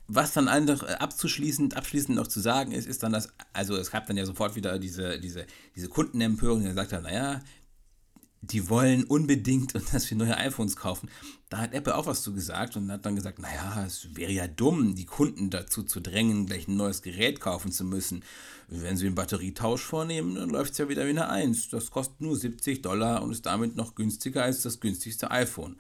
[0.07, 3.91] Was dann einfach äh, abzuschließend, abschließend noch zu sagen ist, ist dann das, also es
[3.91, 7.41] gab dann ja sofort wieder diese, diese, diese Kundenempörung, die sagt dann, naja,
[8.43, 11.11] die wollen unbedingt, dass wir neue iPhones kaufen.
[11.49, 14.47] Da hat Apple auch was zu gesagt und hat dann gesagt, naja, es wäre ja
[14.47, 18.25] dumm, die Kunden dazu zu drängen, gleich ein neues Gerät kaufen zu müssen.
[18.69, 21.69] Wenn sie einen Batterietausch vornehmen, dann läuft es ja wieder wie eine 1.
[21.69, 25.77] Das kostet nur 70 Dollar und ist damit noch günstiger als das günstigste iPhone.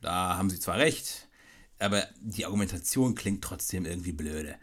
[0.00, 1.27] Da haben sie zwar recht,
[1.78, 4.56] aber die Argumentation klingt trotzdem irgendwie blöde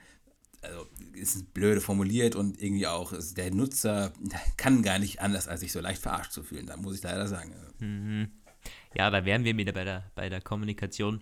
[0.65, 4.13] also ist blöde formuliert und irgendwie auch der Nutzer
[4.57, 6.65] kann gar nicht anders, als sich so leicht verarscht zu fühlen.
[6.65, 7.53] Da muss ich leider sagen.
[7.79, 8.29] Mhm.
[8.95, 11.21] Ja, da wären wir wieder bei der, bei der Kommunikation.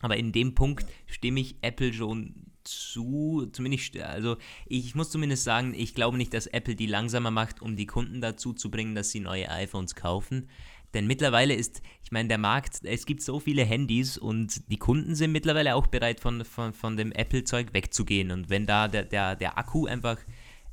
[0.00, 5.74] Aber in dem Punkt stimme ich Apple schon zu, zumindest, also ich muss zumindest sagen,
[5.74, 9.10] ich glaube nicht, dass Apple die langsamer macht, um die Kunden dazu zu bringen, dass
[9.10, 10.48] sie neue iPhones kaufen.
[10.94, 15.14] Denn mittlerweile ist, ich meine, der Markt, es gibt so viele Handys und die Kunden
[15.14, 18.30] sind mittlerweile auch bereit, von, von, von dem Apple-Zeug wegzugehen.
[18.30, 20.18] Und wenn da der, der, der Akku einfach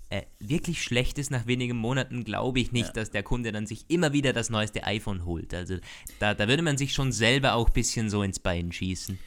[0.10, 2.94] äh, wirklich schlecht ist nach wenigen Monaten, glaube ich nicht, ja.
[2.94, 5.54] dass der Kunde dann sich immer wieder das neueste iPhone holt.
[5.54, 5.78] Also
[6.20, 9.20] da, da würde man sich schon selber auch ein bisschen so ins Bein schießen.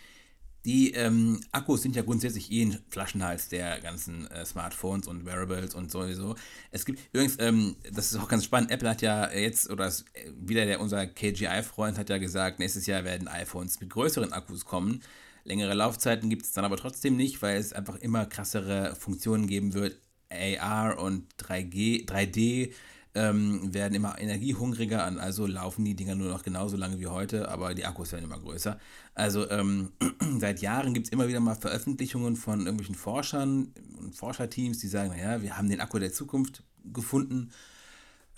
[0.65, 5.75] Die ähm, Akkus sind ja grundsätzlich eh ein Flaschenhals der ganzen äh, Smartphones und Wearables
[5.75, 6.35] und sowieso.
[6.73, 10.03] Es gibt übrigens, ähm, das ist auch ganz spannend, Apple hat ja jetzt, oder es,
[10.15, 14.65] äh, wieder der, unser KGI-Freund hat ja gesagt, nächstes Jahr werden iPhones mit größeren Akkus
[14.65, 15.01] kommen.
[15.45, 19.75] Längere Laufzeiten gibt es dann aber trotzdem nicht, weil es einfach immer krassere Funktionen geben
[19.75, 19.99] wird.
[20.31, 22.73] AR und 3G, 3D
[23.15, 27.75] ähm, werden immer energiehungriger, also laufen die Dinger nur noch genauso lange wie heute, aber
[27.75, 28.79] die Akkus werden immer größer.
[29.15, 29.93] Also ähm,
[30.39, 35.11] seit Jahren gibt es immer wieder mal Veröffentlichungen von irgendwelchen Forschern und Forscherteams, die sagen,
[35.11, 37.51] naja, wir haben den Akku der Zukunft gefunden.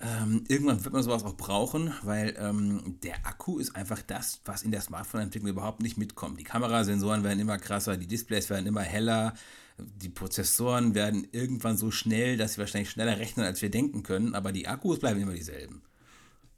[0.03, 4.63] Ähm, irgendwann wird man sowas auch brauchen, weil ähm, der Akku ist einfach das, was
[4.63, 6.41] in der Smartphone-Entwicklung überhaupt nicht mitkommt.
[6.41, 9.35] Die Kamerasensoren werden immer krasser, die Displays werden immer heller,
[9.83, 14.35] die Prozessoren werden irgendwann so schnell, dass sie wahrscheinlich schneller rechnen, als wir denken können,
[14.35, 15.83] aber die Akkus bleiben immer dieselben.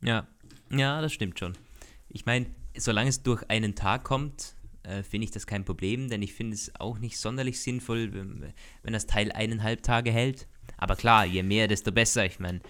[0.03, 0.27] Ja,
[0.71, 1.57] ja, das stimmt schon.
[2.09, 6.23] Ich meine, solange es durch einen Tag kommt, äh, finde ich das kein Problem, denn
[6.23, 10.49] ich finde es auch nicht sonderlich sinnvoll, wenn, wenn, das Teil eineinhalb Tage hält.
[10.77, 12.27] Aber klar, je mehr, desto besser.
[12.27, 12.61] Ich meine,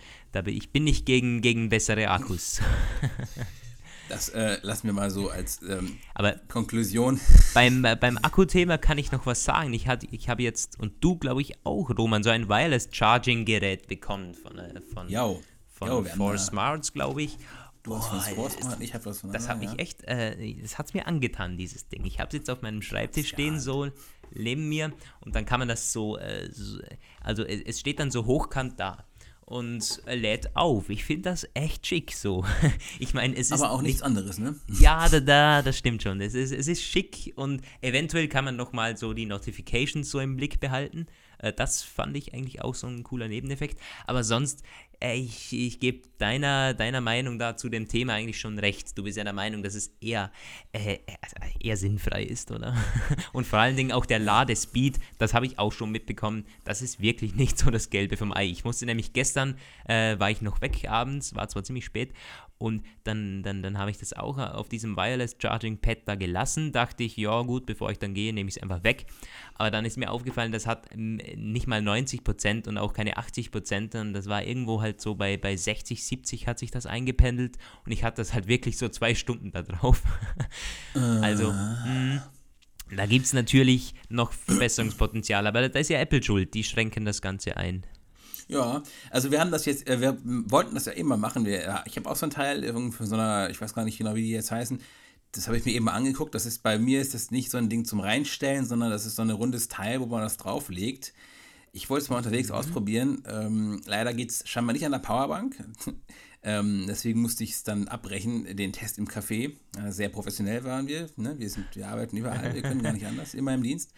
[0.46, 2.60] ich bin nicht gegen, gegen bessere Akkus.
[4.08, 7.20] Das äh, lassen wir mal so als ähm, Aber Konklusion.
[7.54, 9.72] Beim, äh, beim Akkuthema kann ich noch was sagen.
[9.72, 13.88] Ich, ich habe jetzt, und du glaube ich auch, Roman, so ein Wireless Charging Gerät
[13.88, 15.40] bekommen von, äh, von, Jau.
[15.68, 17.38] von Jau, Four Smarts, glaube ich.
[17.82, 20.78] Du hast was von Smart, ich habe was von Das habe ich echt, äh, das
[20.78, 22.04] hat es mir angetan, dieses Ding.
[22.04, 23.90] Ich habe es jetzt auf meinem Schreibtisch stehen, so
[24.34, 26.80] neben mir, und dann kann man das so, äh, so
[27.20, 29.04] also es, es steht dann so hochkant da
[29.52, 30.88] und lädt auf.
[30.88, 32.44] Ich finde das echt schick so.
[32.98, 33.60] Ich meine, es ist.
[33.60, 34.58] Aber auch nichts nicht, anderes, ne?
[34.80, 36.20] Ja, da, da, das stimmt schon.
[36.22, 40.36] Es ist, es ist schick und eventuell kann man nochmal so die Notifications so im
[40.36, 41.06] Blick behalten.
[41.38, 43.78] Äh, das fand ich eigentlich auch so ein cooler Nebeneffekt.
[44.06, 44.62] Aber sonst,
[45.10, 48.96] ich, ich gebe deiner, deiner Meinung da zu dem Thema eigentlich schon recht.
[48.96, 50.30] Du bist ja der Meinung, dass es eher,
[50.72, 52.76] äh, also eher sinnfrei ist, oder?
[53.32, 57.00] Und vor allen Dingen auch der Ladespeed, das habe ich auch schon mitbekommen, das ist
[57.00, 58.46] wirklich nicht so das Gelbe vom Ei.
[58.46, 62.12] Ich musste nämlich gestern, äh, war ich noch weg abends, war zwar ziemlich spät,
[62.62, 66.70] und dann, dann, dann habe ich das auch auf diesem Wireless Charging Pad da gelassen.
[66.70, 69.06] Dachte ich, ja gut, bevor ich dann gehe, nehme ich es einfach weg.
[69.54, 74.00] Aber dann ist mir aufgefallen, das hat ähm, nicht mal 90% und auch keine 80%.
[74.00, 77.58] Und das war irgendwo halt so bei, bei 60, 70 hat sich das eingependelt.
[77.84, 80.00] Und ich hatte das halt wirklich so zwei Stunden da drauf.
[80.94, 82.20] also, mh, hm,
[82.96, 85.48] da gibt es natürlich noch Verbesserungspotenzial.
[85.48, 86.54] Aber da ist ja Apple schuld.
[86.54, 87.84] Die schränken das Ganze ein.
[88.52, 91.44] Ja, also wir haben das jetzt, äh, wir wollten das ja immer machen.
[91.44, 94.14] Wir, ich habe auch so einen Teil von so einer, ich weiß gar nicht genau,
[94.14, 94.80] wie die jetzt heißen.
[95.32, 96.34] Das habe ich mir eben angeguckt.
[96.34, 99.16] Das ist bei mir ist das nicht so ein Ding zum Reinstellen, sondern das ist
[99.16, 101.14] so ein rundes Teil, wo man das drauflegt.
[101.72, 102.54] Ich wollte es mal unterwegs mhm.
[102.54, 103.22] ausprobieren.
[103.26, 105.56] Ähm, leider geht es scheinbar nicht an der Powerbank.
[106.42, 109.52] ähm, deswegen musste ich es dann abbrechen, den Test im Café.
[109.78, 111.08] Äh, sehr professionell waren wir.
[111.16, 111.34] Ne?
[111.38, 113.92] Wir, sind, wir arbeiten überall, wir können gar nicht anders, immer im Dienst.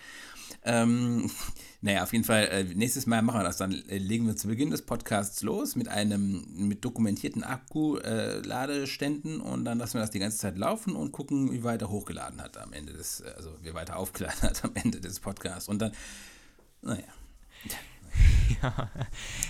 [0.65, 1.31] Ähm,
[1.81, 3.59] naja, auf jeden Fall, äh, nächstes Mal machen wir das.
[3.59, 9.43] Dann äh, legen wir zu Beginn des Podcasts los mit einem mit dokumentierten Akku-Ladeständen äh,
[9.43, 12.41] und dann lassen wir das die ganze Zeit laufen und gucken, wie weit er hochgeladen
[12.41, 15.69] hat am Ende des, also wie weit er aufgeladen hat am Ende des Podcasts.
[15.69, 15.93] Und dann,
[16.83, 17.05] naja.
[18.63, 18.91] ja,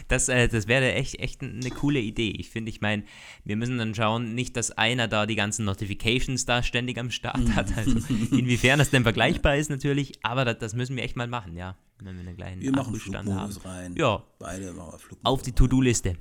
[0.08, 2.30] das, äh, das wäre echt, echt eine coole Idee.
[2.30, 3.04] Ich finde, ich meine,
[3.44, 7.54] wir müssen dann schauen, nicht, dass einer da die ganzen Notifications da ständig am Start
[7.54, 7.64] hat.
[7.76, 7.98] Also
[8.30, 11.76] inwiefern das denn vergleichbar ist natürlich, aber das, das müssen wir echt mal machen, ja.
[11.98, 12.94] Wenn wir einen kleinen wir machen
[13.34, 13.52] haben.
[13.64, 13.94] rein.
[13.96, 14.22] Ja.
[14.38, 16.16] Beide machen Auf die To-Do-Liste.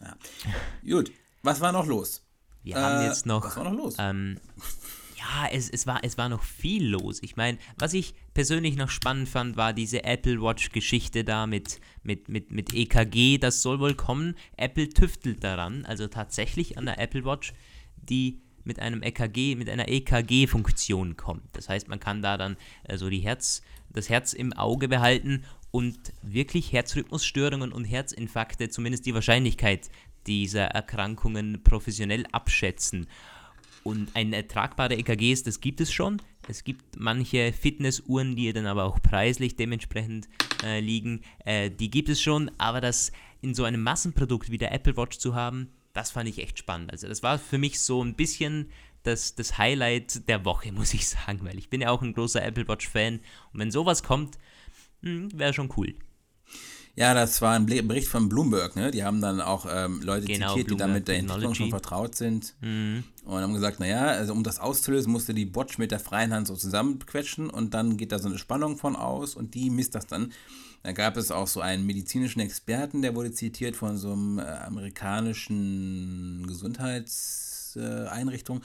[0.00, 0.16] Ja.
[0.88, 2.24] Gut, was war noch los?
[2.62, 3.44] Wir äh, haben jetzt noch.
[3.44, 3.96] Was war noch los?
[3.98, 4.38] Ähm,
[5.24, 7.18] ah, es, es, war, es war noch viel los.
[7.22, 12.28] Ich meine, was ich persönlich noch spannend fand, war diese Apple Watch-Geschichte da mit, mit,
[12.28, 13.38] mit, mit EKG.
[13.38, 14.36] Das soll wohl kommen.
[14.56, 17.54] Apple tüftelt daran, also tatsächlich an der Apple Watch,
[17.96, 21.44] die mit einem EKG, mit einer EKG-Funktion kommt.
[21.52, 25.44] Das heißt, man kann da dann äh, so die Herz, das Herz im Auge behalten
[25.70, 29.90] und wirklich Herzrhythmusstörungen und Herzinfarkte, zumindest die Wahrscheinlichkeit
[30.26, 33.06] dieser Erkrankungen professionell abschätzen.
[33.84, 36.20] Und ein tragbare EKG, das gibt es schon.
[36.48, 40.28] Es gibt manche Fitnessuhren, die dann aber auch preislich dementsprechend
[40.62, 41.20] äh, liegen.
[41.44, 45.18] Äh, die gibt es schon, aber das in so einem Massenprodukt wie der Apple Watch
[45.18, 46.92] zu haben, das fand ich echt spannend.
[46.92, 48.70] Also das war für mich so ein bisschen
[49.02, 52.42] das, das Highlight der Woche, muss ich sagen, weil ich bin ja auch ein großer
[52.42, 53.20] Apple Watch-Fan.
[53.52, 54.38] Und wenn sowas kommt,
[55.02, 55.94] hm, wäre schon cool.
[56.96, 58.92] Ja, das war ein Bericht von Bloomberg, ne?
[58.92, 62.14] Die haben dann auch ähm, Leute genau, zitiert, Bloomberg die damit der Entwicklung schon vertraut
[62.14, 62.54] sind.
[62.60, 63.02] Mhm.
[63.24, 66.46] Und haben gesagt, naja, also um das auszulösen, musste die Watch mit der freien Hand
[66.46, 70.06] so zusammenquetschen und dann geht da so eine Spannung von aus und die misst das
[70.06, 70.32] dann.
[70.84, 74.42] Da gab es auch so einen medizinischen Experten, der wurde zitiert von so einem äh,
[74.42, 78.58] amerikanischen Gesundheitseinrichtung.
[78.58, 78.60] Äh,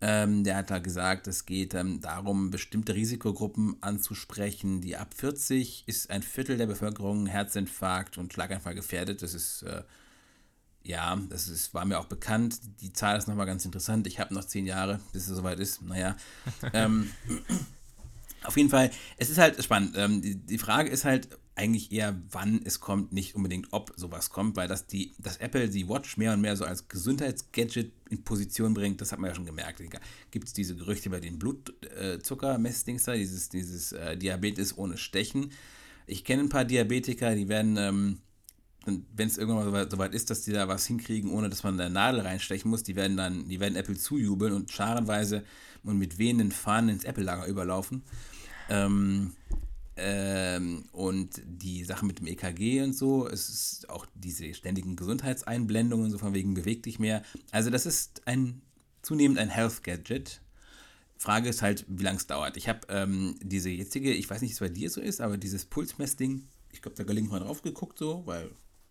[0.00, 4.80] ähm, der hat da gesagt, es geht ähm, darum, bestimmte Risikogruppen anzusprechen.
[4.80, 9.22] Die ab 40 ist ein Viertel der Bevölkerung Herzinfarkt und Schlaganfall gefährdet.
[9.22, 9.82] Das ist, äh,
[10.84, 12.60] ja, das ist, war mir auch bekannt.
[12.80, 14.06] Die Zahl ist nochmal ganz interessant.
[14.06, 15.82] Ich habe noch zehn Jahre, bis es soweit ist.
[15.82, 16.16] Naja.
[16.72, 17.10] ähm,
[18.44, 19.96] auf jeden Fall, es ist halt spannend.
[19.96, 21.28] Ähm, die, die Frage ist halt,
[21.58, 25.68] eigentlich eher, wann es kommt, nicht unbedingt, ob sowas kommt, weil das die, dass Apple
[25.68, 29.34] die Watch mehr und mehr so als Gesundheitsgadget in Position bringt, das hat man ja
[29.34, 29.82] schon gemerkt.
[30.30, 35.50] Gibt es diese Gerüchte über den Blutzuckermessdings da, dieses, dieses äh, Diabetes ohne Stechen.
[36.06, 38.18] Ich kenne ein paar Diabetiker, die werden, ähm,
[38.86, 41.76] wenn es irgendwann mal so weit ist, dass die da was hinkriegen, ohne dass man
[41.76, 45.44] da Nadel reinstechen muss, die werden dann, die werden Apple zujubeln und scharenweise
[45.82, 48.04] und mit wehenden Fahnen ins Apple-Lager überlaufen.
[48.70, 49.32] Ähm,
[49.98, 56.10] ähm, und die Sache mit dem EKG und so, es ist auch diese ständigen Gesundheitseinblendungen,
[56.10, 57.22] so von wegen beweg dich mehr.
[57.50, 58.62] Also das ist ein
[59.02, 60.40] zunehmend ein Health Gadget.
[61.16, 62.56] Frage ist halt, wie lange es dauert.
[62.56, 65.64] Ich habe ähm, diese jetzige, ich weiß nicht, es bei dir so ist, aber dieses
[65.64, 68.50] Pulsmessding, ich glaube, da gelingt mal drauf geguckt, so, weil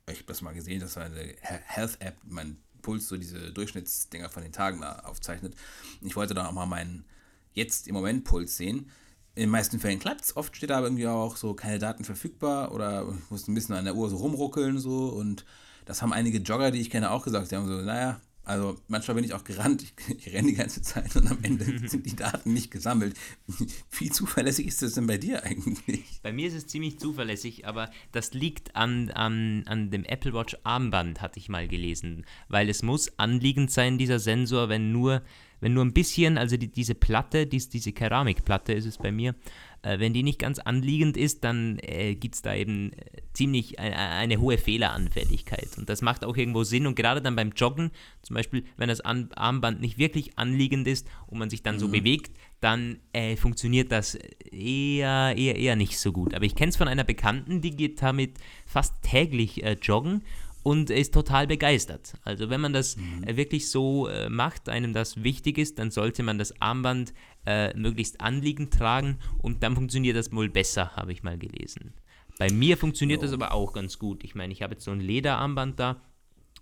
[0.10, 4.43] ich habe das mal gesehen, das war eine Health-App, mein Puls, so diese Durchschnittsdinger von
[4.43, 5.56] den Tagen da aufzeichnet.
[6.02, 7.06] Ich wollte dann auch mal meinen
[7.54, 8.89] jetzt im Moment Puls sehen
[9.38, 10.36] in den meisten Fällen klappt es.
[10.36, 13.76] Oft steht da aber irgendwie auch so keine Daten verfügbar oder ich muss ein bisschen
[13.76, 15.45] an der Uhr so rumruckeln so und
[15.86, 17.52] das haben einige Jogger, die ich kenne, auch gesagt.
[17.52, 20.82] Die haben so, naja, also manchmal bin ich auch gerannt, ich, ich renne die ganze
[20.82, 23.15] Zeit und am Ende sind die Daten nicht gesammelt.
[23.91, 26.19] Wie zuverlässig ist das denn bei dir eigentlich?
[26.23, 30.58] Bei mir ist es ziemlich zuverlässig, aber das liegt an, an, an dem Apple Watch
[30.63, 32.26] Armband, hatte ich mal gelesen.
[32.47, 35.21] Weil es muss anliegend sein, dieser Sensor, wenn nur
[35.60, 39.36] wenn nur ein bisschen, also die, diese Platte, dies, diese Keramikplatte ist es bei mir,
[39.82, 43.80] äh, wenn die nicht ganz anliegend ist, dann äh, gibt es da eben äh, ziemlich
[43.80, 45.78] eine, eine, hohe Fehleranfälligkeit.
[45.78, 46.88] Und das macht auch irgendwo Sinn.
[46.88, 47.91] Und gerade dann beim Joggen,
[48.22, 51.80] zum Beispiel, wenn das An Armband nicht wirklich anliegend ist und man sich dann mhm.
[51.80, 56.34] so bewegt, dann äh, funktioniert das eher, eher, eher nicht so gut.
[56.34, 60.24] Aber ich kenne es von einer Bekannten, die geht damit fast täglich äh, joggen
[60.63, 62.13] und ist total begeistert.
[62.24, 63.24] Also wenn man das mhm.
[63.24, 67.13] Äh, wirklich so äh, macht, einem das wichtig ist, dann sollte man das Armband
[67.46, 71.93] äh, möglichst anliegend tragen und dann funktioniert das wohl besser, habe ich mal gelesen.
[72.38, 73.28] Bei mir funktioniert jo.
[73.28, 74.24] das aber auch ganz gut.
[74.24, 76.02] Ich meine, ich habe jetzt so ein Lederarmband da,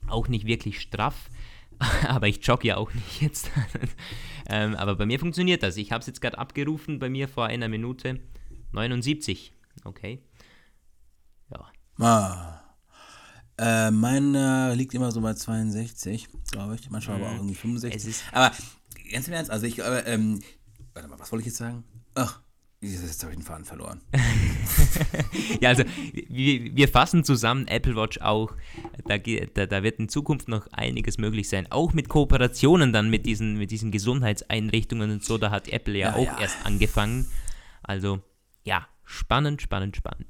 [0.08, 1.30] auch nicht wirklich straff,
[2.08, 3.52] aber ich jogge ja auch nicht jetzt.
[4.48, 5.78] ähm, aber bei mir funktioniert das.
[5.78, 8.20] Ich habe es jetzt gerade abgerufen, bei mir vor einer Minute
[8.72, 9.54] 79.
[9.84, 10.22] Okay.
[11.52, 12.06] Ja.
[12.06, 12.65] Ah.
[13.58, 16.90] Äh, meiner liegt immer so bei 62, glaube ich.
[16.90, 17.38] Manchmal aber auch mhm.
[17.38, 18.16] irgendwie 65.
[18.32, 18.52] aber
[19.12, 20.42] ganz im Ernst, also ich, aber, ähm,
[20.94, 21.84] warte mal, was wollte ich jetzt sagen?
[22.16, 22.42] Ach,
[22.82, 24.02] jetzt habe ich den Faden verloren.
[25.62, 28.54] ja, also wir, wir, fassen zusammen Apple Watch auch.
[29.08, 31.72] Da, da, da, wird in Zukunft noch einiges möglich sein.
[31.72, 35.38] Auch mit Kooperationen dann mit diesen, mit diesen Gesundheitseinrichtungen und so.
[35.38, 36.42] Da hat Apple ja, ja auch ja.
[36.42, 37.28] erst angefangen.
[37.84, 38.20] Also
[38.64, 40.28] ja, spannend, spannend, spannend.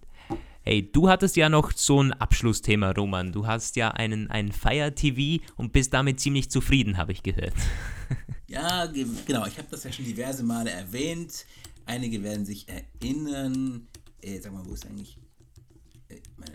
[0.68, 3.32] Hey, du hattest ja noch so ein Abschlussthema, Roman.
[3.32, 7.54] Du hast ja einen, einen Fire TV und bist damit ziemlich zufrieden, habe ich gehört.
[8.48, 9.48] Ja, genau.
[9.48, 11.46] Ich habe das ja schon diverse Male erwähnt.
[11.88, 13.88] Einige werden sich erinnern.
[14.22, 15.18] Äh, sag mal, wo ist eigentlich
[16.10, 16.54] äh, meine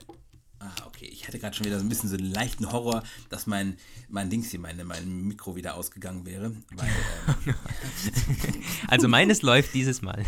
[0.62, 1.06] Ah, okay.
[1.06, 3.78] Ich hatte gerade schon wieder so ein bisschen so einen leichten Horror, dass mein,
[4.10, 6.52] mein Dings hier, meine, mein Mikro wieder ausgegangen wäre.
[6.74, 6.88] Weil,
[7.46, 7.54] ähm,
[8.88, 10.22] also meines läuft dieses Mal.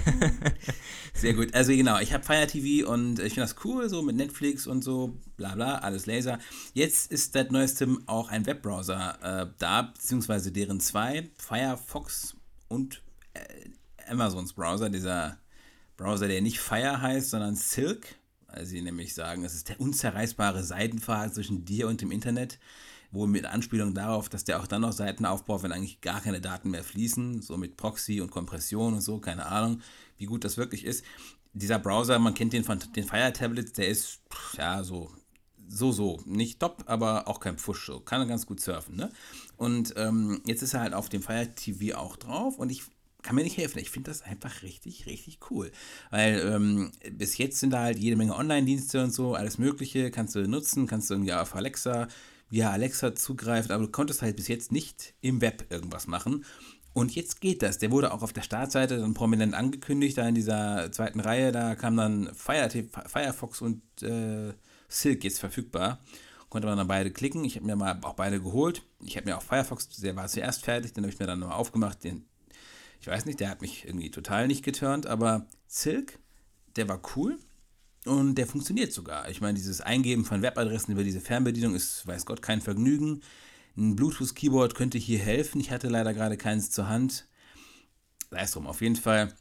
[1.15, 1.53] Sehr gut.
[1.53, 4.83] Also genau, ich habe Fire TV und ich finde das cool, so mit Netflix und
[4.83, 6.39] so, bla bla, alles Laser.
[6.73, 12.37] Jetzt ist seit neuestem auch ein Webbrowser äh, da, beziehungsweise deren zwei, Firefox
[12.69, 13.03] und
[13.35, 15.37] äh, Amazons Browser, dieser
[15.99, 18.17] Browser, der nicht Fire heißt, sondern Silk,
[18.53, 22.59] weil sie nämlich sagen, es ist der unzerreißbare Seidenfaden zwischen dir und dem Internet,
[23.11, 26.41] wohl mit Anspielung darauf, dass der auch dann noch Seiten aufbaut, wenn eigentlich gar keine
[26.41, 29.81] Daten mehr fließen, so mit Proxy und Kompression und so, keine Ahnung,
[30.17, 31.05] wie gut das wirklich ist.
[31.53, 34.21] Dieser Browser, man kennt den von den Fire Tablets, der ist
[34.57, 35.11] ja so
[35.75, 36.21] so, so.
[36.27, 37.87] Nicht top, aber auch kein Pfusch.
[37.87, 38.01] So.
[38.01, 39.11] Kann er ganz gut surfen, ne?
[39.57, 42.85] Und ähm, jetzt ist er halt auf dem Fire TV auch drauf und ich
[43.23, 43.79] kann mir nicht helfen.
[43.79, 45.71] Ich finde das einfach richtig, richtig cool.
[46.11, 50.35] Weil ähm, bis jetzt sind da halt jede Menge Online-Dienste und so, alles Mögliche, kannst
[50.35, 52.09] du nutzen, kannst du irgendwie auf Alexa,
[52.51, 56.45] via Alexa zugreifen, aber du konntest halt bis jetzt nicht im Web irgendwas machen.
[56.95, 57.79] Und jetzt geht das.
[57.79, 61.75] Der wurde auch auf der Startseite dann prominent angekündigt, da in dieser zweiten Reihe, da
[61.75, 62.69] kam dann Fire,
[63.07, 64.53] Firefox und äh,
[64.89, 66.01] Silk jetzt verfügbar.
[66.51, 67.45] Konnte man dann beide klicken.
[67.47, 68.83] Ich habe mir mal auch beide geholt.
[69.03, 71.57] Ich habe mir auch Firefox, der war zuerst fertig, den habe ich mir dann nochmal
[71.57, 72.05] aufgemacht.
[72.05, 72.27] Den,
[73.03, 76.21] ich weiß nicht, der hat mich irgendwie total nicht geturnt, aber Silk,
[76.77, 77.37] der war cool
[78.05, 79.29] und der funktioniert sogar.
[79.29, 83.21] Ich meine, dieses Eingeben von Webadressen über diese Fernbedienung ist, weiß Gott, kein Vergnügen.
[83.77, 85.61] Ein Bluetooth-Keyboard könnte hier helfen.
[85.61, 87.27] Ich hatte leider gerade keins zur Hand.
[88.31, 89.35] Sei es drum, auf jeden Fall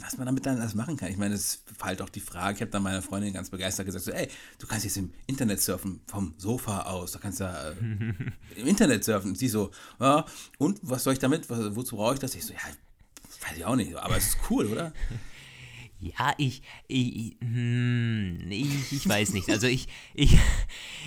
[0.00, 1.10] was man damit dann alles machen kann.
[1.10, 3.86] Ich meine, es war halt auch die Frage, ich habe dann meiner Freundin ganz begeistert
[3.86, 7.44] gesagt, so, ey, du kannst jetzt im Internet surfen, vom Sofa aus, da kannst du
[7.44, 7.74] ja äh,
[8.56, 9.30] im Internet surfen.
[9.30, 10.24] Und sie so, ja,
[10.58, 12.34] und was soll ich damit, wozu brauche ich das?
[12.34, 12.60] Ich so, ja,
[13.48, 14.92] weiß ich auch nicht, aber es ist cool, oder?
[15.98, 19.48] Ja, ich, ich, hm, ich, ich, weiß nicht.
[19.48, 20.36] Also ich, ich,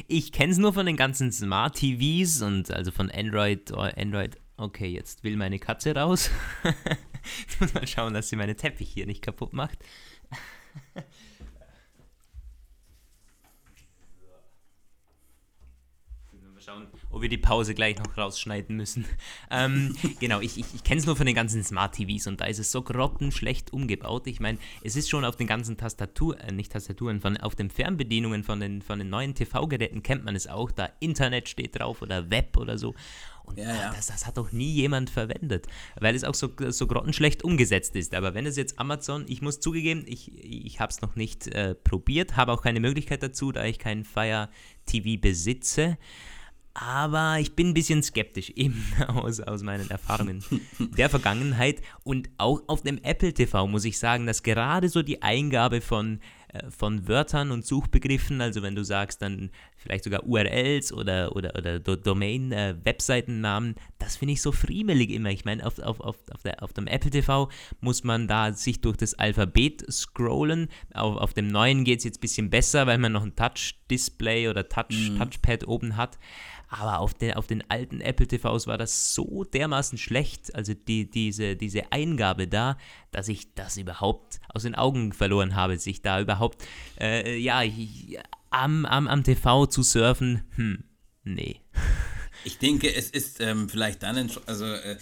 [0.07, 4.87] ich kenne es nur von den ganzen Smart TVs und also von Android, Android Okay,
[4.87, 6.29] jetzt will meine Katze raus.
[7.47, 9.79] ich muss mal schauen, dass sie meine Teppich hier nicht kaputt macht.
[16.53, 19.05] mal schauen, ob wir die Pause gleich noch rausschneiden müssen.
[19.51, 22.45] Ähm, genau, ich, ich, ich kenne es nur von den ganzen Smart TVs und da
[22.45, 24.27] ist es so grottenschlecht umgebaut.
[24.27, 27.71] Ich meine, es ist schon auf den ganzen Tastatur, äh, nicht Tastaturen, von, auf den
[27.71, 30.71] Fernbedienungen von den, von den neuen TV-Geräten kennt man es auch.
[30.71, 32.93] Da Internet steht drauf oder Web oder so.
[33.49, 33.93] Und ja, ja.
[33.93, 35.67] Das, das, hat doch nie jemand verwendet,
[35.99, 38.13] weil es auch so, so grottenschlecht umgesetzt ist.
[38.13, 41.73] Aber wenn es jetzt Amazon, ich muss zugeben, ich, ich habe es noch nicht äh,
[41.73, 44.49] probiert, habe auch keine Möglichkeit dazu, da ich kein Fire
[44.85, 45.97] TV besitze.
[46.73, 50.43] Aber ich bin ein bisschen skeptisch, eben aus, aus meinen Erfahrungen
[50.79, 51.81] der Vergangenheit.
[52.03, 56.19] Und auch auf dem Apple TV muss ich sagen, dass gerade so die Eingabe von
[56.69, 61.79] von Wörtern und Suchbegriffen, also wenn du sagst dann vielleicht sogar URLs oder, oder, oder
[61.79, 65.29] Domain, äh, das finde ich so friemelig immer.
[65.29, 67.49] Ich meine, auf, auf, auf, auf, der, auf dem Apple TV
[67.81, 70.69] muss man da sich durch das Alphabet scrollen.
[70.93, 74.49] Auf, auf dem neuen geht es jetzt ein bisschen besser, weil man noch ein Touch-Display
[74.49, 75.17] oder Touch, mhm.
[75.19, 76.17] Touchpad oben hat.
[76.69, 81.09] Aber auf, den, auf den alten Apple TVs war das so dermaßen schlecht, also die,
[81.09, 82.77] diese, diese Eingabe da,
[83.11, 86.63] dass ich das überhaupt aus den Augen verloren habe, sich da überhaupt,
[86.99, 87.61] äh, ja,
[88.49, 90.83] am, am, am TV zu surfen, hm,
[91.23, 91.61] nee.
[92.45, 94.95] Ich denke, es ist ähm, vielleicht dann, also äh,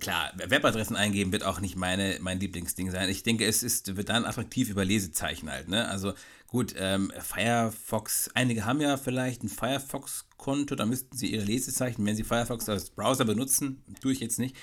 [0.00, 3.08] klar, Webadressen eingeben wird auch nicht meine, mein Lieblingsding sein.
[3.08, 5.88] Ich denke, es ist, wird dann attraktiv über Lesezeichen halt, ne?
[5.88, 6.14] Also
[6.46, 12.16] gut, ähm, Firefox, einige haben ja vielleicht ein Firefox-Konto, da müssten sie ihre Lesezeichen, wenn
[12.16, 14.56] sie Firefox als Browser benutzen, tue ich jetzt nicht,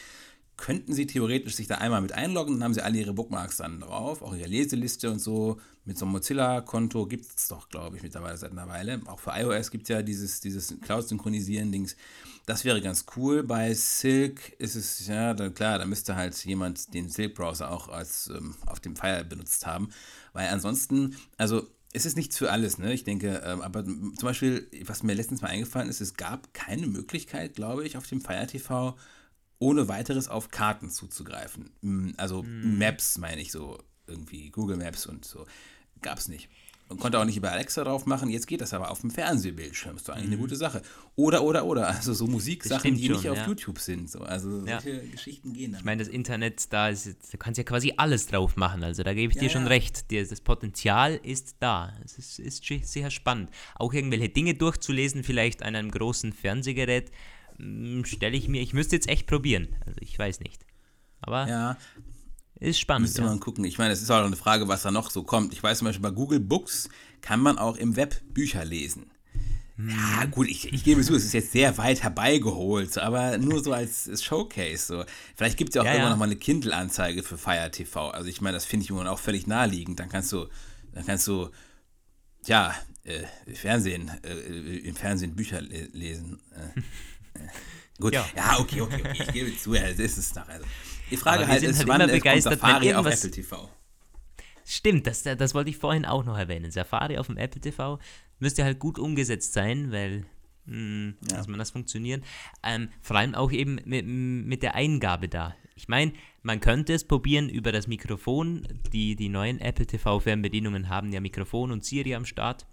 [0.62, 3.80] könnten sie theoretisch sich da einmal mit einloggen, dann haben sie alle ihre Bookmarks dann
[3.80, 5.59] drauf, auch ihre Leseliste und so.
[5.86, 9.01] Mit so einem Mozilla-Konto gibt es doch, glaube ich, mittlerweile seit einer Weile.
[9.07, 11.95] Auch für iOS gibt es ja dieses, dieses Cloud-Synchronisieren-Dings.
[12.45, 13.41] Das wäre ganz cool.
[13.41, 18.28] Bei Silk ist es, ja, da, klar, da müsste halt jemand den Silk-Browser auch als
[18.28, 19.89] ähm, auf dem Fire benutzt haben.
[20.34, 22.93] Weil ansonsten, also es ist nichts für alles, ne?
[22.93, 26.86] Ich denke, ähm, aber zum Beispiel, was mir letztens mal eingefallen ist, es gab keine
[26.86, 28.95] Möglichkeit, glaube ich, auf dem Fire TV
[29.62, 32.16] ohne weiteres auf Karten zuzugreifen.
[32.18, 32.80] Also hm.
[32.80, 35.45] Maps meine ich so, irgendwie Google Maps und so.
[36.01, 36.49] Gab es nicht.
[36.89, 38.30] Man konnte auch nicht über Alexa drauf machen.
[38.30, 39.95] Jetzt geht das aber auf dem Fernsehbildschirm.
[39.95, 40.34] Ist doch eigentlich mhm.
[40.34, 40.82] eine gute Sache.
[41.16, 41.88] Oder, oder, oder.
[41.88, 44.09] Also so Musiksachen, die schon, nicht auf YouTube sind.
[44.09, 44.20] So.
[44.22, 45.01] Also solche ja.
[45.09, 45.80] Geschichten gehen dann.
[45.80, 48.84] Ich meine, das Internet, da ist, du kannst ja quasi alles drauf machen.
[48.84, 49.68] Also da gebe ich ja, dir schon ja.
[49.70, 50.12] recht.
[50.12, 51.93] Das Potenzial ist da.
[52.03, 53.51] Es ist, ist sehr spannend.
[53.76, 57.16] Auch irgendwelche Dinge durchzulesen, vielleicht an einem großen Fernsehgerät, hm,
[58.05, 59.70] stelle ich mir, ich müsste jetzt echt probieren.
[59.86, 60.66] Also ich weiß nicht.
[61.22, 61.78] Aber ja,
[62.59, 63.07] ist spannend.
[63.07, 63.28] Müsste ja.
[63.28, 63.64] man gucken.
[63.66, 65.53] Ich meine, es ist auch eine Frage, was da noch so kommt.
[65.53, 66.89] Ich weiß zum Beispiel, bei Google Books
[67.22, 69.12] kann man auch im Web Bücher lesen.
[69.78, 73.74] Ja, gut, ich, ich gebe zu, es ist jetzt sehr weit herbeigeholt, aber nur so
[73.74, 74.86] als Showcase.
[74.86, 75.05] So.
[75.36, 76.09] Vielleicht gibt es ja auch ja, immer ja.
[76.12, 78.09] noch mal eine Kindle-Anzeige für Fire TV.
[78.09, 79.99] Also ich meine, das finde ich auch völlig naheliegend.
[79.99, 80.47] Dann kannst du,
[80.93, 81.49] dann kannst du,
[82.45, 83.24] ja, äh,
[83.55, 86.39] Fernsehen, äh, im Fernsehen Bücher le lesen.
[86.51, 86.82] Äh.
[87.99, 88.13] Gut.
[88.13, 88.25] Ja.
[88.36, 89.23] Ja, okay, okay, okay.
[89.27, 90.47] Ich gebe zu, ja, das ist es doch.
[90.47, 90.65] Also.
[91.11, 93.69] Die Frage halt ist, halt wann immer begeistert, kommt Safari auf Apple TV.
[94.65, 96.71] Stimmt, das, das wollte ich vorhin auch noch erwähnen.
[96.71, 97.99] Safari auf dem Apple TV
[98.39, 100.25] müsste halt gut umgesetzt sein, weil
[100.65, 101.38] mh, Ja.
[101.38, 102.23] dass man das funktioniert.
[102.63, 105.55] Ähm, vor allem auch eben mit, mit der Eingabe da.
[105.75, 108.67] Ich meine, man könnte es probieren über das Mikrofon.
[108.93, 112.65] Die, die neuen Apple TV Fernbedienungen haben ja Mikrofon und Siri am Start.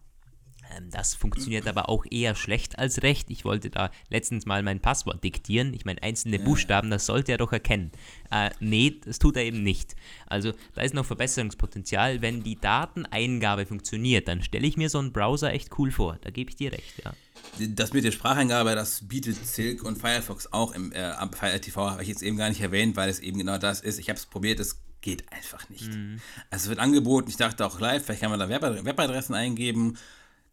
[0.77, 3.31] Ähm, das funktioniert aber auch eher schlecht als recht.
[3.31, 5.75] Ich wollte da letztens mal mein Passwort diktieren.
[5.75, 7.91] Ich meine, einzelne Buchstaben, das sollte er doch erkennen.
[8.31, 9.97] Äh, nee, das tut er eben nicht.
[10.27, 12.23] Also da ist noch Verbesserungspotenzial.
[12.23, 16.19] Wenn die Dateneingabe funktioniert, dann stelle ich mir so einen Browser echt cool vor.
[16.23, 17.13] Da gebe ich dir recht, ja.
[17.59, 21.91] Das mit der Spracheingabe, das bietet Silk und Firefox auch im äh, am Fire TV,
[21.91, 23.99] habe ich jetzt eben gar nicht erwähnt, weil es eben genau das ist.
[23.99, 25.93] Ich habe es probiert, es geht einfach nicht.
[25.93, 26.21] Mhm.
[26.51, 29.97] Also es wird angeboten, ich dachte auch live, vielleicht kann man da Web Webadressen eingeben.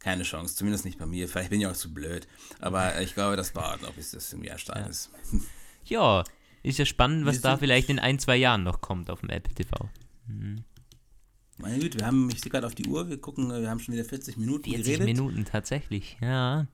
[0.06, 1.28] Keine Chance, zumindest nicht bei mir.
[1.28, 2.28] Vielleicht bin ich auch zu blöd.
[2.60, 5.10] Aber ich glaube, das dauert noch, bis das irgendwie erstarrt ist.
[5.84, 6.22] Ja,
[6.62, 9.54] ist ja spannend, was da vielleicht in ein, zwei Jahren noch kommt auf dem Apple
[9.54, 9.88] TV.
[11.58, 13.94] Meine Güte, wir haben, ich sehe gerade auf die Uhr, wir gucken, wir haben schon
[13.94, 15.06] wieder 40 Minuten 40 geredet.
[15.06, 16.66] Minuten tatsächlich, ja.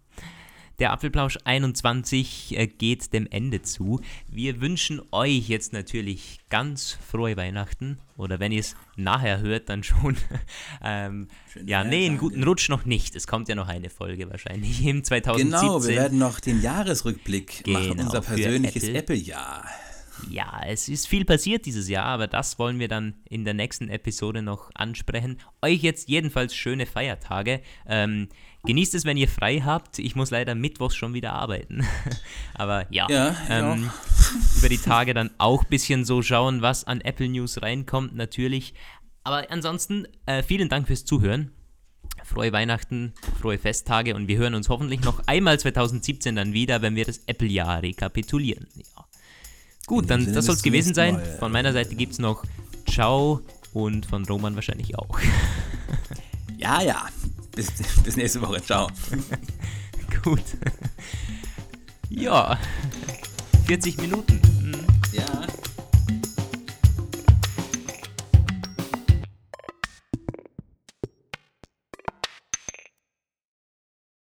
[0.82, 4.00] Der Apfelplausch 21 äh, geht dem Ende zu.
[4.26, 7.98] Wir wünschen euch jetzt natürlich ganz frohe Weihnachten.
[8.16, 10.16] Oder wenn ihr es nachher hört, dann schon.
[10.82, 11.28] ähm,
[11.64, 13.14] ja, nee, einen guten Rutsch noch nicht.
[13.14, 15.60] Es kommt ja noch eine Folge wahrscheinlich im 2017.
[15.60, 18.98] Genau, wir werden noch den Jahresrückblick machen, Genau, unser für persönliches Apple.
[18.98, 19.64] Apple-Jahr.
[20.30, 23.88] Ja, es ist viel passiert dieses Jahr, aber das wollen wir dann in der nächsten
[23.88, 25.38] Episode noch ansprechen.
[25.62, 27.60] Euch jetzt jedenfalls schöne Feiertage.
[27.86, 28.28] Ähm,
[28.64, 29.98] genießt es, wenn ihr frei habt.
[29.98, 31.86] Ich muss leider mittwochs schon wieder arbeiten.
[32.54, 33.90] aber ja, Ja, ähm,
[34.58, 38.74] über die Tage dann auch ein bisschen so schauen, was an Apple News reinkommt, natürlich.
[39.24, 41.52] Aber ansonsten, äh, vielen Dank fürs Zuhören.
[42.24, 46.94] Frohe Weihnachten, frohe Festtage und wir hören uns hoffentlich noch einmal 2017 dann wieder, wenn
[46.94, 48.68] wir das Apple-Jahr rekapitulieren.
[48.74, 49.04] Ja.
[49.86, 51.14] Gut, dann das soll es gewesen sein.
[51.14, 51.36] Mal.
[51.38, 52.44] Von meiner Seite gibt es noch
[52.88, 53.40] Ciao
[53.72, 55.18] und von Roman wahrscheinlich auch.
[56.62, 57.08] Ja, ja.
[57.56, 57.72] Bis,
[58.04, 58.62] bis nächste Woche.
[58.62, 58.86] Ciao.
[60.22, 60.44] Gut.
[62.08, 62.56] ja,
[63.66, 64.40] 40 Minuten.
[64.62, 64.86] Mhm.
[65.12, 65.24] Ja.